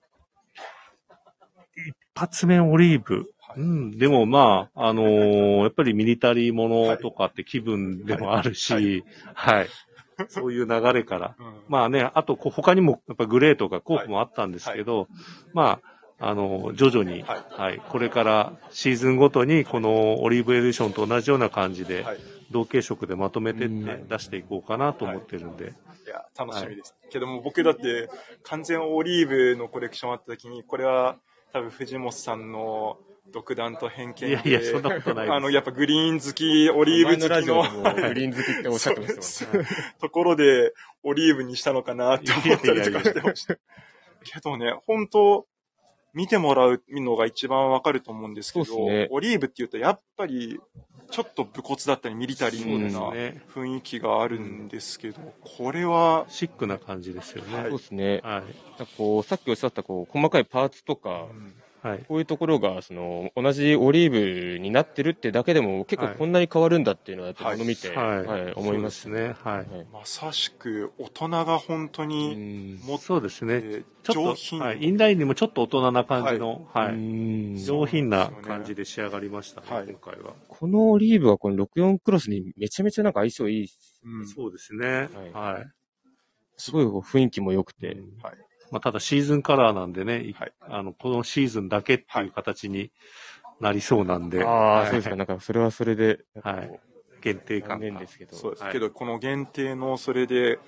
[1.75, 3.27] 一発目オリーブ？
[3.39, 9.03] はいうん、でもまあ、あのーやっぱりミリタリーものとかって気分でもあるし、
[9.35, 9.67] はい。
[10.29, 11.35] そういう流れから。
[11.39, 11.53] うん。
[11.67, 15.07] まあね、あとこ他にもやっぱグレーとかコープもあったんですけど、
[15.53, 15.79] ま
[16.19, 17.43] あ、あの、徐々に、はい。
[17.49, 22.17] はい、これからシーズンごとにこのオリーブエディションと同じような感じで、はい。
[22.49, 26.09] 同系色でまとめてってうん出していこうかなと思ってるんで、い。
[26.09, 26.95] や、楽しみです。
[27.09, 28.09] けども僕だって
[28.43, 31.17] 完全オリーブのコレクションあった時に、これは
[31.53, 32.97] 多分藤本さんの
[33.33, 39.69] 独断と偏見で、いやいやそんなことないですあの、やっぱグリーン好き、オリーブ好きの前のラジオでもグリーン好きっておっしゃってましたもんね。
[39.99, 40.73] ところで
[41.03, 43.55] オリーブにしたのかなって思ったりとかしてました。
[44.23, 45.45] けどね、本当
[46.13, 50.59] 見てもらうのが一番わかると思うんですけど、ねオリーブっていうとやっぱり
[51.09, 53.41] ちょっと武骨だったりミリタリーなね。
[53.53, 57.55] 雰囲気があるんですけど、これは、シックな感じですよね。
[57.55, 58.21] はいそうですね。
[58.23, 58.43] は
[58.79, 58.87] い。
[58.97, 61.27] こう、さっきおっしゃったこう、細かいパーツとか、
[61.83, 62.05] はい。
[62.07, 69.35] こういうところが、その、同じオリーブになってるってだけでも、結構はいこんなに変わるんだっていうのは、やっぱ見て、はいはい、思いますそうですね。
[69.43, 69.57] はい。
[69.59, 73.61] はいまさしく大人が本当うにん持っそうですね。
[73.61, 74.83] てちょっと、上品、はい。
[74.83, 76.93] インラインにもちょっと大人な感じの、はい。
[76.93, 80.33] うん上品な感じで仕上がりましたね、はい今回は。
[80.47, 83.67] このオリーブはこの64クロスにめちゃめちゃなんか相性いい。
[84.03, 84.87] うんそうですね。
[84.87, 85.65] はいはい。
[86.57, 87.93] すごいこう雰囲気も良くて。
[87.93, 90.53] うんはいまあ、ただシーズンカラーなんでね、いはい。
[90.61, 92.91] あの、このシーズンだけっていう形に
[93.59, 94.85] なりそうなんで、ああ、はい。
[94.87, 95.15] そうですか。
[95.15, 96.79] なんかそれはそれで、はい。
[97.21, 97.85] 限定感が。
[97.85, 98.35] 念ですけど。
[98.35, 98.73] そうです、はい。
[98.73, 100.59] けど、この限定のそれで、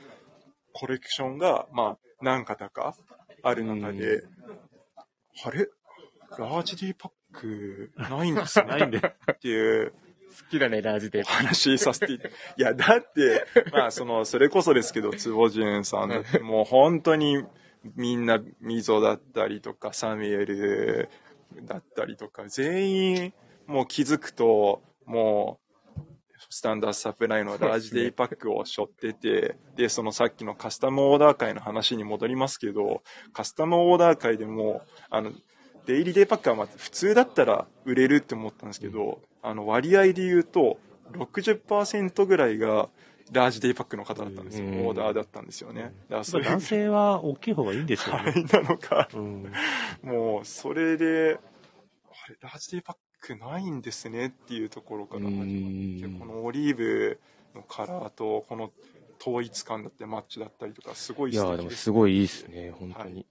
[0.72, 2.96] コレクションが、まあ、何型か
[3.44, 4.24] ある中で、
[5.44, 5.68] あれ？
[6.38, 8.66] ラージ D パックないんですね。
[8.68, 8.98] ないんで。
[9.00, 9.92] っていう。
[9.92, 9.96] 好
[10.52, 11.24] きだね、ラージでお。
[11.24, 12.20] 話しさせていい
[12.58, 16.10] や、だって、まあ、その、それこそですけど、坪潤さん。
[16.10, 17.44] だって、もう本当に、
[17.96, 21.10] みんな、溝だったりとか、サミュエル
[21.64, 23.34] だったりとか、全員、
[23.68, 25.70] もう気づくと、もう、
[26.50, 33.04] スタンダードサプライのラージデイパックを背負ってて、で、そのさっきのカスタムオーダー会の話に戻りますけど、
[33.34, 35.32] カスタムオーダー会でも、あの、
[35.86, 40.78] デイリーデイパックはま普通だったら売れるって思ったんですけど、あの割合で言うと
[41.14, 42.90] 60%ぐらいが
[43.32, 44.66] ラージデイパックの方だったんですよ。
[44.66, 45.94] うんオーダーだったんですよね。
[46.10, 48.32] だから男性は大きい方がいいんですよね。
[48.32, 49.52] はいなのか、うん、
[50.04, 51.40] もうそれで、
[52.26, 57.20] あれ、ラージデイパックないんですねっていうところから始まって、うんこのオリーブ
[57.56, 58.72] のカラーとこの
[59.22, 63.26] 統一感だってマッチだったりとか、すごいいや、でも素敵ですすごいいいですね、本当に。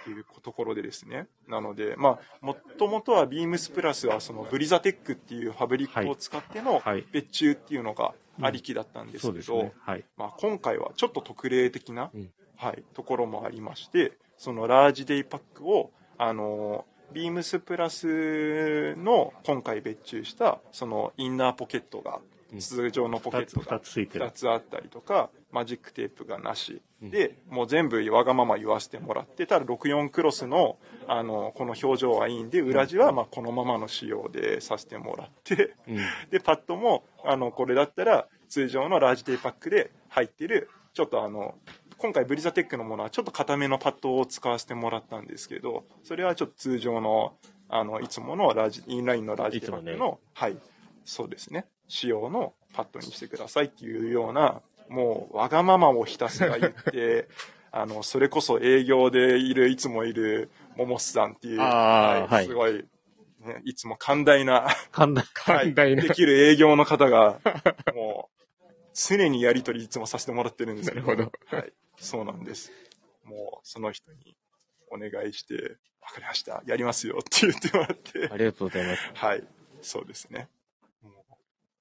[0.00, 1.26] っていうところでですね。
[1.46, 9.72] なので、まあ、もともとはビームスプラスはそのブリザテックっていうファブリックを使ってのはい別注っていうのがありきだったんですけど、そうですね。
[9.80, 10.04] はい。
[10.16, 22.16] まあ、今回はちょっと特例的な、うんはい、ところもありまして、そのラージデイパックを、あの、ビームスプラスの今回別注した、そのインナーポケットが、
[22.52, 24.30] うん通常のポケットが二つついてる2。
[24.32, 26.82] つあったりとか、マジックテープがなし。
[27.02, 27.10] うん。
[27.10, 35.96] で、もう全部わがまま言わせてもらって、ただ64クロスの、あの、この表情はいいんで、裏地はまあこのままの仕様でさせてもらって、うん。
[36.30, 41.54] で、パッドも、あの、これだったら、通常のラージデイパックで入ってる、ちょっとあの、
[41.98, 47.34] 今回ブリザテックのものはちょっと硬めのパッドを使わせてもらったんですけど、それはちょっと通常の、
[47.68, 50.56] あの、いつものラージ、インラインのラージデイパックの、はい、
[51.04, 57.28] そうですね、仕様のパッドにしてくださいっていうような、もう、わがままをひたすら言って、
[57.72, 62.84] あの、それこそ営業でいる、いつもいる、モモスさんっていう、はいすごい、
[63.40, 65.24] ね、いつも寛大な、簡単。
[65.56, 67.40] はい、寛大なできる営業の方が、
[67.94, 68.40] もう、
[68.92, 71.06] 常にやりとりいつもさせてもらってるんですけど。
[71.06, 71.72] なるほはい。
[71.96, 72.72] そうなんです。
[73.24, 74.36] もう、その人に
[74.90, 75.54] お願いして、
[76.02, 76.62] わかりました。
[76.66, 79.02] やりますよって言ってもらって、ありがとうございます。
[79.14, 79.44] はい。
[79.82, 80.48] そうですね。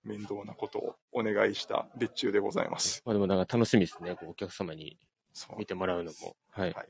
[0.09, 3.03] 面倒なことをお願いした別注でございます。
[3.05, 4.97] まあでもなんか楽しみですね、こうお客様に
[5.57, 6.35] 見てもらうのも。
[6.51, 6.73] はい。
[6.73, 6.87] はい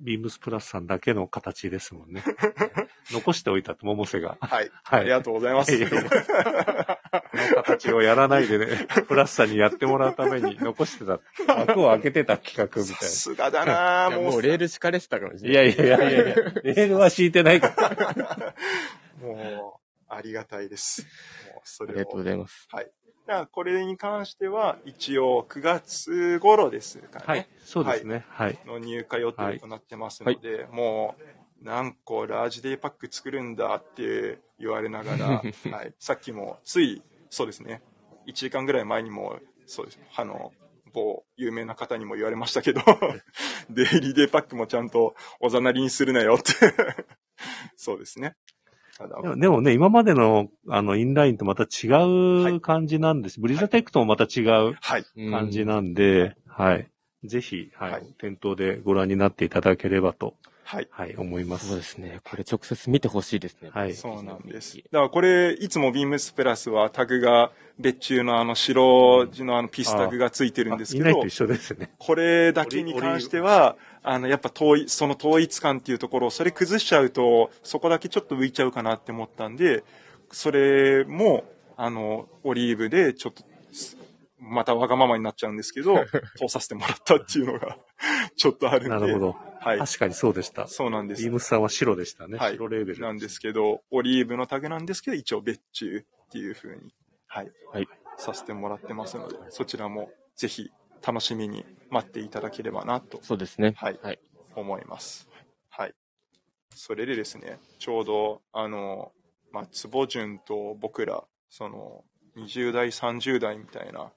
[0.00, 2.24] ビームスプラスさんだけの形ですもんね。
[3.12, 4.36] 残しておいたって、百瀬が。
[4.40, 4.70] はい。
[4.82, 5.78] はいありがとうございます。
[5.78, 11.20] この形をやらないでね、プラスさんにやってもらうために残してた。
[11.46, 15.76] 枠を開けてた企画みさたいすがだなぁ もういやもうレール敷かれてたかもしれない。
[15.76, 18.54] やいやいやいやいや、レールは敷いてないから。
[19.22, 21.06] もう、ありがたいです。
[21.64, 22.68] それをありがとうございます。
[22.70, 22.90] はい。
[23.26, 27.24] だからこれに関しては、一応9月頃ですかね。
[27.26, 27.48] はい。
[27.64, 28.24] そうですね。
[28.28, 28.58] はい。
[28.66, 35.42] の入荷予定となってますので、もう、何個ラージデイパック作るんだって言われながら、
[35.72, 35.94] はい。
[35.98, 37.82] さっきも、つい、そうですね。
[38.26, 40.06] 1時間ぐらい前にも、そうですね。
[40.14, 40.52] あの、
[40.92, 42.82] 某有名な方にも言われましたけど、
[43.70, 46.52] デイリーデイパックもちゃんとおざなりにするなよって。
[47.76, 48.36] そうですね。
[48.98, 51.88] でもでもね、今までの、あの、インラインとまた違
[52.54, 53.40] う感じなんです。
[53.40, 55.04] ブリザテックともまた違うはい。
[55.30, 56.88] 感じなんで、はい。
[57.24, 60.34] ぜひ、はい、はい店頭でご覧になっていただければと、
[60.64, 60.88] はい。
[60.90, 61.68] はい、思います。
[61.68, 62.20] そうですね。
[62.24, 63.70] これ直接見てほしいですね。
[63.72, 64.76] はいそうなんです。
[64.78, 71.92] だからこれ、いつもビームスプラスはタグが別注のあの白地のあのピスタグがついてるんですけどインラインと一、緒ですね。
[71.98, 79.82] これだけに関しては、あの、やっぱ統一、その統一感っていうところを、それ崩しちゃうと、そこだけちょっと浮いちゃうかなって思ったんで、
[80.30, 81.44] それも、
[81.76, 83.42] あの、オリーブでちょっと、
[84.38, 86.04] またわがままになっちゃうんですけど、
[86.36, 87.78] 通させてもらったっていうのが、
[88.36, 88.88] ちょっとあるんで。
[88.90, 89.36] なるほど。
[89.64, 89.78] はい。
[89.78, 90.66] 確かにそうでした。
[90.68, 91.32] そうなんですビー。
[91.32, 92.38] ムスさんは白でしたね。
[92.38, 93.00] はい白レーベル。
[93.00, 96.94] なんですけど、オリーブのタグなんですけど、一応別注っていう風に、
[97.26, 97.52] はい。
[97.72, 100.70] はいさせてもらってますので、そちらもぜひ
[101.04, 103.74] 楽しみに待っていただければなとそうですね。
[103.76, 104.18] はいはい。
[104.54, 105.28] 思います。
[105.68, 105.94] はい。
[106.70, 109.12] それでですね、ちょうど、あの、
[109.52, 112.04] まあ、坪潤と僕ら、その、
[112.36, 114.12] 20代、30代みたいな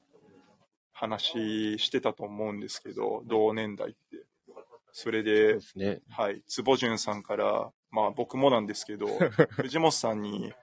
[0.92, 4.27] 話してたと思うんですけど、同年代って。
[4.92, 6.02] それそうでで、すね。
[6.10, 9.08] はい、坪潤さんから、まあ僕もなんですけど、
[9.52, 10.54] 藤本さんに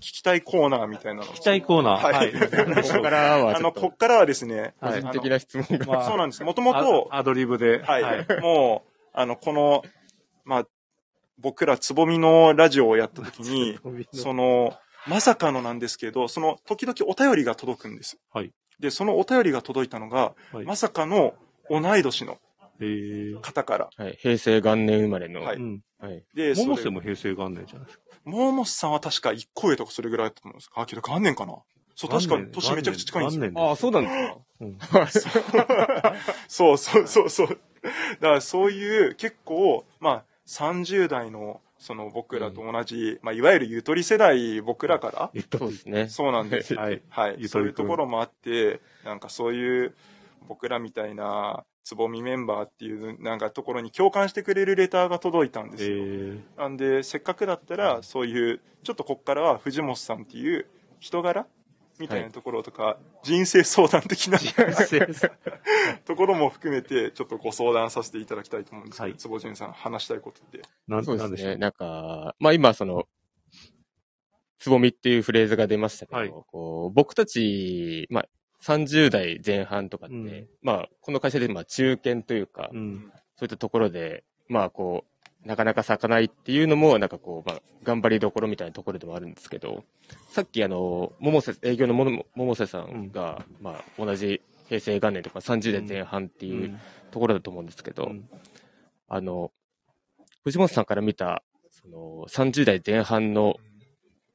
[0.00, 2.12] 聞きたいコーナーみたいなのを聞きたいコーナー。
[2.12, 5.86] はいここからはあの、ことっからはですね、個人的な質問が。
[5.86, 6.44] まあそうなんです。
[6.44, 7.82] もともと、アアドリブで。
[7.82, 9.82] はい、もう、あの、この、
[10.44, 10.66] まあ、
[11.38, 13.78] 僕らつぼみのラジオをやった時に、
[14.12, 14.74] その、
[15.06, 18.18] まさかのなんですけど、その、時々お便りが届くんです。
[18.32, 18.52] はい。
[18.80, 21.34] で、そのお便りが届いたのが、はいまさかの
[21.70, 22.45] 同い年のえー
[23.42, 23.90] 方から。
[23.96, 24.16] はい。
[24.20, 25.40] 平成元年生まれの。
[25.40, 25.60] ははいい。
[25.60, 25.82] うん。
[26.34, 28.04] で、それ百瀬も平成元年じゃないですか。
[28.24, 30.70] モーモスさんは確か1個上とかそれぐらいだったと思うんです。
[30.74, 31.54] あ、けど元年かな
[31.94, 33.42] そう、確かに年めちゃくちゃ近いんですよ。
[33.44, 34.38] 元年ああ、そうなんですか。
[34.60, 34.78] うん
[36.48, 37.48] そうそうそうそう。
[37.48, 37.58] だか
[38.20, 46.08] らそういう結構、まあ30代のその僕らと同じ、まあいわゆるゆとり世代僕らから、えっとそうですね。
[46.08, 46.74] そうなんです。
[46.74, 47.02] はい。
[47.08, 47.36] はい。
[47.36, 49.94] ゆとりくんそういうところもあって、なんかそういう
[50.46, 55.96] 僕らみたいなつぼみメンバーっていうなんかところに共感してくれるレターが届いたんでえすよ。
[55.96, 60.66] ー、なんで、せっかくだったら、そういう、ちょっとこっからは藤本さんっていう
[60.98, 61.46] 人柄
[62.00, 64.38] みたいなところとか、人生相談的な
[66.04, 70.62] ところも含めて、ちょっとご相談させていただきたいと思うんですけど、はい坪潤さん話したいことって。
[70.88, 71.30] なんそう。
[71.30, 71.54] ですね。
[71.56, 73.04] なんか、まあ今その、
[74.58, 78.28] つぼみっていうフレーズが出ましたけど、はいこう僕たち、まあ
[78.62, 80.48] 30代前半とかって、うん。
[80.62, 83.12] まあこの会社でまあ中堅というか、うん。
[83.36, 89.84] そういったところで、まあこう、なかなか咲かないっていうのも、なんかこう、まあ、頑張りどころみたいなところでもあるんですけど、
[90.28, 96.78] さっきあの、桃瀬、営業の桃瀬さんが、まあ、同じ平成元年とか30代前半っていう
[97.12, 98.28] ところだと思うんですけど、うん。
[99.08, 99.52] あの、
[100.42, 103.56] 藤本さんから見た、その、30代前半の、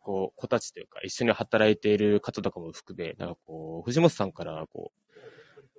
[0.01, 5.01] こう、子たちというか、一緒に働いている方とかも含め、なんかこう、藤本さんから、こう、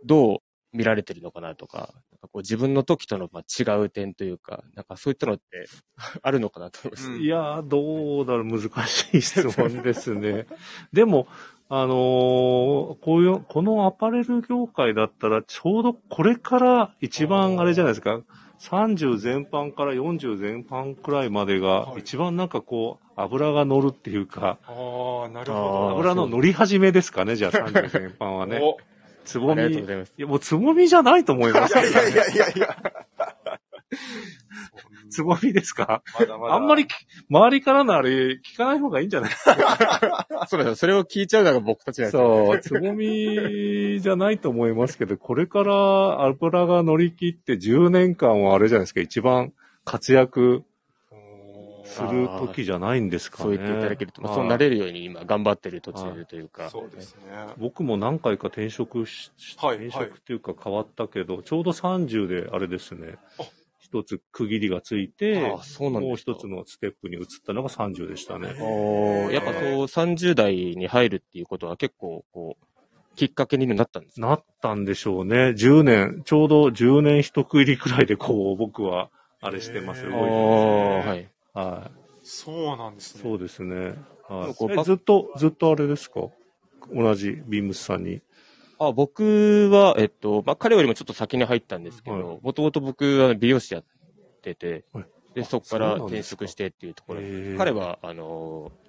[0.04, 0.38] どう
[0.72, 5.66] 見られてるのかなとか、なんかこう自分の時とのま違う点というか、なんかそういったのって
[6.22, 7.12] あるのかなと思います。
[7.18, 10.46] いやー、どうだろう、難しい質問ですね。
[10.92, 11.28] でも、
[11.68, 11.96] あのー
[13.00, 18.22] こういう、このアパレル業界だったら、ちょうどこれから一番あれじゃないですか、
[18.62, 28.52] 30全般から40全般くらいまでがは、い一番なんかこう、油が乗るっていうか、ああ、なるあほー油の乗り始めですかね、じゃあ30全般はど。
[28.52, 28.60] ね。
[28.62, 28.76] お
[29.24, 30.12] つぼみ、ありがとういございます。
[30.16, 32.76] や、もうつぼみじゃないと思いますいやいやいやいやいや。
[35.10, 36.02] つぼみですか？
[36.18, 36.54] まだまだ。
[36.54, 36.92] あんまりき
[37.28, 38.10] 周りからのあれ
[38.44, 39.30] 聞かない方がいいんじゃない？
[40.48, 49.52] そうだよ、それを聞いちゃうのが僕たちなんですよ、そう、つぼみじゃないと思いますけど、これから油が乗り切って10年間はあれじゃないですか、一番
[49.84, 50.64] 活躍
[51.84, 53.42] する時じゃないんですかね。
[53.44, 56.70] そう言っていただけると、そうなれるように今頑張ってる途中というか。
[56.70, 57.22] そうですね。
[57.58, 63.16] 僕も何回か転職し、しはい転職っていうか変わったけど、ちょうど30であれですね。
[63.38, 63.42] あ、
[63.92, 68.54] 一つ区切りがついて、あそうなんですかもう一つのステップに移ったのが30でしたね。
[68.58, 72.64] おーやっぱそう、30代に入るっていうことは結構、こう、
[73.16, 74.26] きっかけになったんですか？
[74.26, 75.52] なったんでしょうね。
[75.54, 79.10] 10年、ちょうど10年一区切りくらいでこう、僕は、
[79.42, 80.06] あれしてます。
[80.06, 81.06] へー動いて。
[81.06, 81.58] ます。
[81.58, 81.90] はい。
[82.22, 83.22] そうなんですね。
[83.22, 83.94] そうですね。
[84.28, 86.20] はい、ずっと、ずっとあれですか？
[86.94, 88.22] 同じビームスさんに。
[88.86, 93.84] あ僕は、えっと、まあ、彼よりもちょっと先に入ったんですけはど、もともと僕は美容師やっ
[94.42, 98.82] ててはい、で、そこかそうら転職してっていうところで彼は、あのー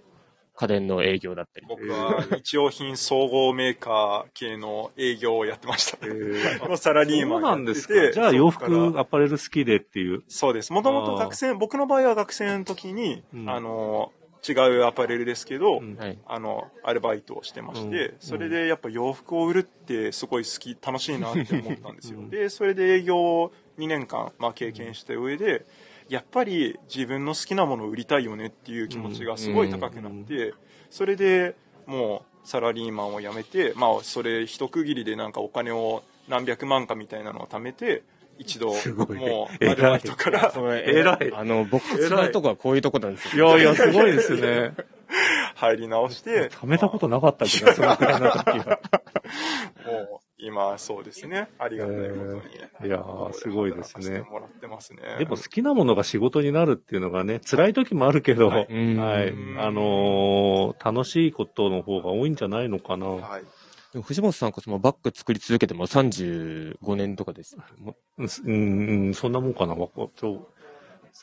[0.56, 1.66] 家電の営業だったり。
[1.68, 6.68] 僕は日用品総合メーカー系の営業をやってました。
[6.68, 8.12] の サラリーそうマンやっててなんですか。
[8.12, 10.24] じゃあ洋服、アパレル好きでっていう。
[10.28, 10.72] そうです。
[10.72, 14.12] もともと学生、僕の場合は学生の時に、うんあの、
[14.48, 15.96] 違うアパレルですけど、うん。
[15.98, 16.18] はい。
[16.26, 18.16] あの、アルバイトをしてまして、うん。
[18.20, 22.20] それでやっぱ洋服を売るってすごい好き、楽しいなって思ったんですよ。
[22.20, 22.30] うん。
[22.30, 25.66] で、それで営業を2年間、まあ、経験した上で、
[26.10, 30.54] やっぱり自分の好きなものを売りたいよねっていう気持ちがすごい高くなって、
[30.90, 38.04] それでもうサラリーマンを辞めて、まあ、それ一区切りでなんかお金を何百万かみたいなのを貯めて、
[38.38, 43.58] 一度、すごいもう、偉いアルバイトからそれ偉いあの、僕と違うとこはこういうとこなんですいよ。
[43.58, 44.74] やいや、すごいですね。
[45.56, 48.80] 入り直して、貯めたことなかったけど、そのくらいの時は。
[49.86, 51.50] もう今、そうですね。
[51.58, 52.34] ありがたいこと
[52.84, 52.88] に。
[52.88, 54.30] いやー、すごいですね働かせて。
[54.30, 55.00] もらってますね。
[55.20, 58.68] でも好きなものが仕事になるっていうのがね、辛い時もあるけど、ははいい。
[58.70, 58.76] う
[59.56, 63.06] んあのー楽しいことの方が多いんじゃないのかな。
[63.08, 63.44] はい。
[63.94, 67.56] でも藤本さんこそバッグ作り続けてもう35年とかです。
[67.78, 69.76] もうん、うん、そんなもんかな。
[69.76, 70.48] わかちょ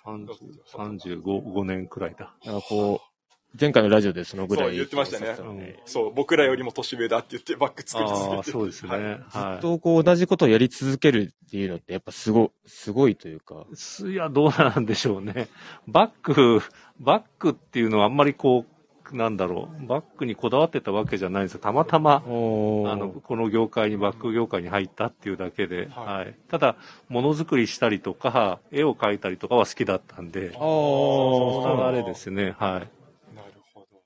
[0.05, 0.29] 30
[0.73, 2.33] 35 5年くらいだ。
[2.45, 4.65] うなんかこう、前回のラジオでそのぐらい。
[4.67, 8.91] そう言ってましたねそうでそう、僕らよりも年上だって言ってバッグ作り続けてああ、そうですね。
[8.91, 13.67] はいずはっとこう同じことをやり続けるっていうのってやっぱすご、すごいというか。
[14.07, 15.49] いや、どうなんでしょうね。
[15.89, 16.63] バッグ、
[17.01, 18.80] バッグっていうのはあんまりこう、
[19.17, 21.61] なんだろう、バッグにこだわってたわけじゃないんですよ。
[21.61, 26.35] たまたま、おあの、この業界に、バッグ業界に入ったっていうだけで、ははいい。
[26.49, 26.77] ただ、
[27.09, 31.77] ものづくりしたりとか、絵を描いたりとかは好きだったんで、あそあ。
[31.77, 33.35] の流れですね、はい。
[33.35, 34.01] なるほど。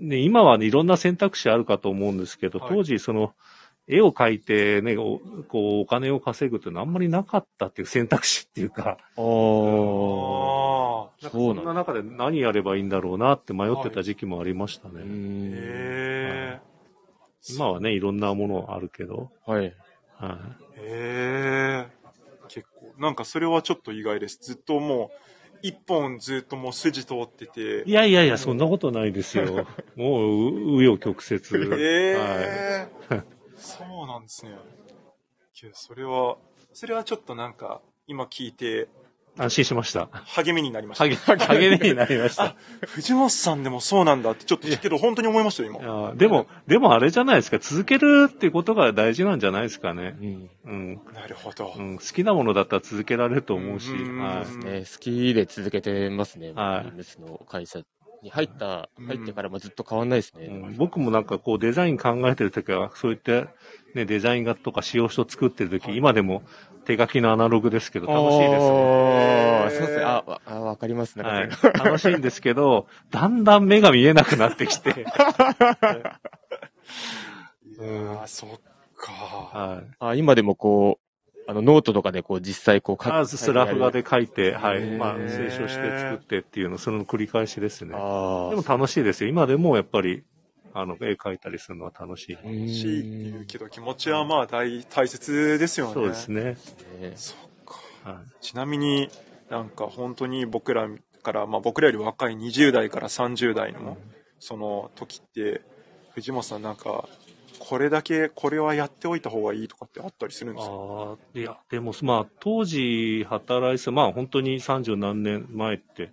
[0.00, 3.34] ね、今はね、いろんな選択肢あるかと思うんですけど、はい当時、その、
[3.90, 8.90] 絵を描いてね、おこう、お金を稼ぐっていうのはあんまりなかったっていう選択肢っていうか、ああ。
[8.90, 9.16] あなん
[11.04, 15.00] なんだそんな中で何やればいいんだろうなって迷ってた時期もありましたね。
[15.00, 16.60] へえ。
[17.50, 19.74] 今はね、いろんなものあるけど、はい。
[20.14, 20.38] は
[20.76, 21.86] へえ。
[22.48, 22.94] 結構。
[22.98, 24.38] なんかそれはちょっと意外です。
[24.42, 25.18] ずっともう、
[25.62, 27.90] 一本ずっともう筋通っててい。
[27.90, 27.92] い。
[27.92, 29.66] やいやいや、そんなことないですよ。
[29.96, 31.42] もう、う紆余曲折。
[31.80, 33.22] ええ。
[33.56, 34.52] そうなんですね。
[35.54, 36.36] けどそれは、
[36.72, 38.88] それはちょっとなんか、今聞いて、
[39.38, 40.08] 安心しました。
[40.26, 41.04] 励みになりました。
[41.04, 42.56] 励励みになりましたあ。
[42.86, 46.08] 藤本さんでもそうなんだって、ちょっと、けど本当に思いましたよ、い今。
[46.08, 47.58] やでも、でもあれじゃないですか。
[47.58, 50.24] 続けるっていうことが大事なんじゃないですかねう。
[50.24, 50.50] ん。
[50.64, 51.00] うん。
[51.14, 51.72] なるほど。
[51.76, 56.52] うん、好きなものだったら続けられると思うし、うんはうんね、好きで続けてますね。
[56.52, 57.80] はいビームスの会社
[58.22, 60.44] に入った、うん入ってからもずっと変わんないですね。
[60.44, 63.48] いうん僕もなんかこうデザイン考えてるときは、そういった
[63.94, 66.42] ね、デザイン画とか使用書作ってるとき、今でも
[66.88, 68.58] 手書きのアナログですけど楽しいですね。
[69.70, 70.04] そうですね。
[70.04, 71.22] あ、わあわかりますね。
[71.22, 71.50] はい。
[71.84, 78.50] 楽しいんですけど、だんだん目が見えなくなってきて、いやー、そっ
[78.96, 79.12] か。
[79.12, 79.86] はい。
[80.00, 84.80] あ今でもこう、あの、ノートとかでこう、実際こう書まずスラフ画で書いて、はい。
[84.80, 87.90] まあ、清書して作ってっていうの、その繰り返しですね。
[87.90, 89.28] でも楽しいですよ。
[89.28, 90.24] 今でもやっぱり、
[90.72, 92.34] あの、絵描いたりするのは楽しい。
[92.34, 95.94] うん欲しいっていうけど、気持ちはまあ大大切ですよね。
[95.94, 96.42] そうですね。
[96.42, 96.56] ね
[97.16, 97.36] そっ
[98.04, 98.10] か。
[98.10, 99.08] はちなみに
[99.50, 100.88] なんか本当に僕ら
[101.22, 103.98] から、まあ僕らより若い20代から30代の、
[104.38, 105.62] その時って、
[106.14, 107.08] 藤本さんなんか、
[107.58, 110.74] これだけ、これはやっておいた方がいいとかってあったりするんですか？
[110.74, 116.12] ああ、いや、でも、まあ、当時働いてた、まあ、本当に三十何年前って、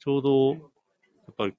[0.00, 0.56] ちょうど、や
[1.32, 1.54] っぱり、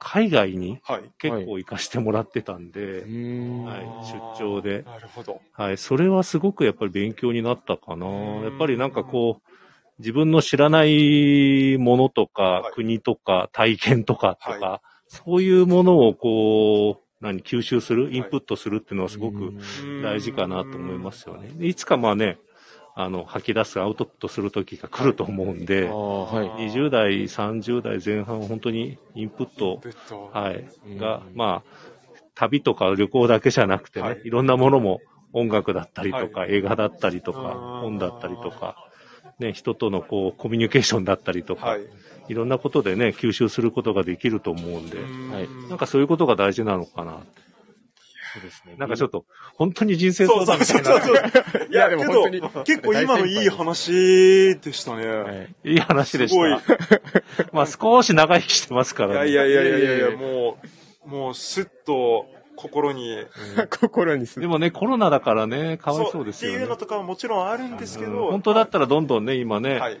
[0.00, 1.02] 海外にはい。
[1.18, 3.64] 結構行かしてもらってたんで、うん。
[3.64, 5.40] はいあー出張でなるほど。
[5.52, 8.06] はい、それはすごくやっぱり勉強になったかな。
[8.06, 9.50] うんやっぱりなんかこう、
[9.98, 19.52] 自分の知らないものとか、はい国とか、体験とかとか、はそういうものをこう、何、吸収する、インプットするっていうのはすごく
[20.02, 21.50] 大事かなと思いますよね。
[21.54, 22.38] でいつかまあね、
[22.94, 26.70] あの、吐き出す、アウトプットする時が来ると思うんあで、あ、はい。
[26.70, 29.80] 20代、30代前半、本当にインプット。
[30.32, 31.80] はい、うんが、まあ、
[32.34, 35.00] 旅とか旅行だけじゃなくてね、はいい、ろんなものも
[35.32, 38.76] 音楽だったりとか、は映画だったりとか、うん本だったりとか、
[39.38, 41.82] ね、人とのこう、コミュニケーションだったりとか、はい
[42.28, 42.34] い。
[42.34, 47.20] ろんなことでね、吸収することができると思うんで、はいなんかそういうことが大事なのかな。
[48.32, 48.74] そうですね。
[48.76, 49.24] なんかちょっと、
[49.54, 51.22] 本当に人生そう相そう談みたいな。
[51.22, 51.68] そうそう。
[51.70, 55.06] いや、いやでもけ本当にど、結構今のいい話でしたね。
[55.06, 55.54] はい。
[55.64, 56.50] いい話でしすごい。
[57.52, 59.14] まあ少し長生きしてますからね。
[59.14, 60.58] やいやいやいやいやいや、も
[61.04, 62.26] う、もうスッと
[62.56, 63.16] 心に。
[63.80, 66.76] 心にすでもね、コロナだからね、かわいそうですよねっていうの。
[66.76, 68.30] とかはもちろんあるんですけうんど。
[68.30, 69.98] 本当だったらどんどんね、今ね、はい。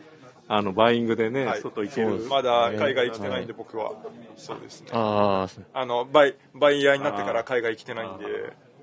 [0.52, 1.60] あの、バイイングでね、はい。
[1.60, 2.26] 外行ける。
[2.28, 3.92] まだ海外行きてないんで、僕は。
[4.36, 4.88] そうですね。
[4.92, 8.24] ああ、あの、バイ、バイヤーになってから海外来てないんで、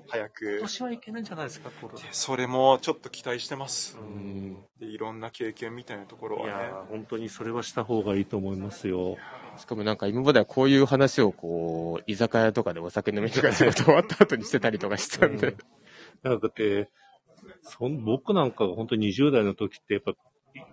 [0.08, 0.50] 早く。
[0.52, 0.60] 今。
[0.60, 1.70] 年はいけないんじゃないですか。
[2.10, 3.98] それもちょっと期待してます。
[4.00, 4.56] うん。
[4.80, 6.68] でいろんな経験みたいなところいやはね。
[6.70, 9.18] ー本当にそれはした方がいいと思いますよ。
[9.58, 15.54] しかもなんか今まではこういう話をこう、居酒屋とかでお酒飲みとか仕事終わった後にしてたりとかしてたんで。
[16.22, 16.40] なん。
[16.40, 16.88] かだって、
[17.60, 18.02] そん。
[18.04, 18.52] 僕なん。
[18.52, 20.14] かが本当に20代の時ってやっぱ、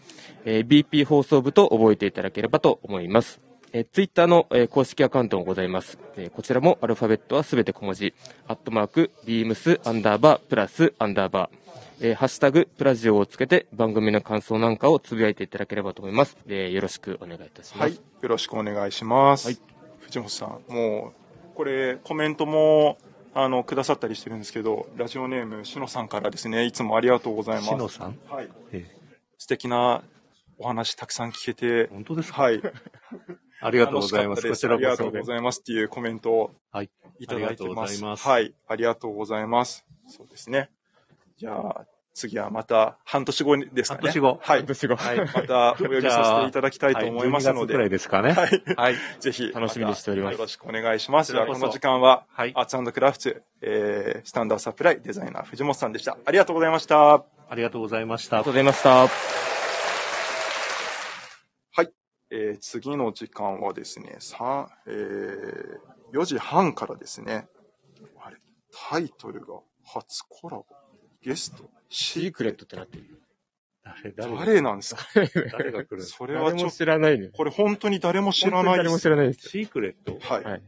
[0.44, 3.40] えー BP 放送部と覚えていただければと思います。
[3.72, 5.98] えー、ツイッターの、えー公式アカウントもございます。
[6.16, 8.14] えーこちらもアルファベットはすべて小文字、
[8.46, 11.56] アットマーク、ビームス、アンダーバー、プラス、アンダーバー、
[12.00, 16.36] えーハッシュタグ、プラジオをつけて番組の感想なんかをつぶやいていただければと思います。
[16.46, 17.80] えーよろしくお願いいたします。
[17.80, 17.94] はい。
[17.94, 19.46] よろしくお願いします。
[19.48, 19.58] はい
[20.00, 21.14] 藤本さん、も
[21.52, 22.96] う、これ、コメントも、
[23.34, 27.66] あの、くださったりしてるんですけど、ラジオネーム、しのさんからですね、いつもありがとうございます。
[27.70, 28.16] しのさん？
[28.30, 28.48] はい。
[28.70, 28.86] え
[29.36, 30.04] 素敵な
[30.58, 32.42] お話たくさん聞けて、本当ですか？
[32.42, 32.62] はい。
[33.60, 34.48] ありがとうございます。
[34.48, 36.90] こちらありがことそうございますっていうコメントをはい。
[37.18, 37.94] いただいてありがとうごます。
[37.94, 38.54] ざいますはい。
[38.68, 39.84] ありがとうございます。
[40.06, 40.70] そうですね。
[41.36, 44.00] じゃあ、次はまた半年後ですかね。
[44.04, 44.60] 半年後はい。
[44.60, 45.18] 私が、はい。
[45.18, 48.32] またお呼びさせていただきたいと思いますのはい12月くらいで、ですかね。
[48.32, 48.62] はい。
[48.74, 48.94] はい。
[49.20, 51.32] ぜひ、楽しみにしておりますよろしくお願いします。
[51.34, 56.16] こちらこの時間は、はいアーツクラフツ、えー、スタンダードサプライデザイナー藤本さんでした。
[56.24, 57.12] ありがとうございました。
[57.14, 58.52] ありがとうございましたありがとう。
[58.54, 58.90] ございました。
[58.98, 59.08] は
[61.82, 61.92] い。
[62.30, 67.46] えー、次の時間はですね、さえー、4時半からですね、
[68.24, 68.38] あれ、
[68.88, 70.64] タイトルが初コラボ、
[71.26, 73.04] ゲスト、シシークレットってなってる。
[73.84, 74.12] 誰？
[74.12, 74.36] 誰？
[74.46, 75.02] 誰なんですか？
[75.58, 76.18] 誰が来るんですか？
[76.18, 77.30] それはちょっと、誰も知らないね。
[77.36, 78.76] これ本当に誰も知らないです。
[78.76, 79.48] 誰も知らないです。
[79.48, 80.18] シークレット？
[80.32, 80.44] はい。
[80.44, 80.62] はい。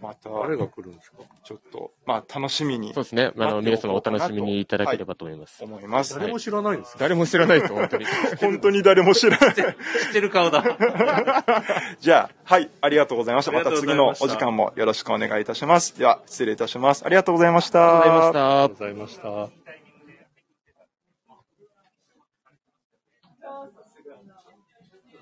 [0.00, 1.18] また、誰が来るんですか？
[1.44, 3.32] ちょっと、まあ、楽しみにそうですね。
[3.36, 5.62] あの、皆様お楽しみにいただければと思います。
[5.64, 6.16] 思います。
[6.18, 6.98] 誰も知らないんですか？
[7.00, 8.04] 誰も知らないです、本当に。
[8.40, 9.54] 本当に誰も知らない。
[9.56, 9.64] 知っ
[10.12, 10.62] てる顔だ。
[12.00, 13.50] じゃあ、はい、ありがとうございました。
[13.52, 15.98] また次のお時間もよろしくお願いいたします。
[15.98, 17.04] では、失礼いたします。
[17.04, 18.02] ありがとうございました。
[18.02, 19.67] ありがとうございましたありがとうございました。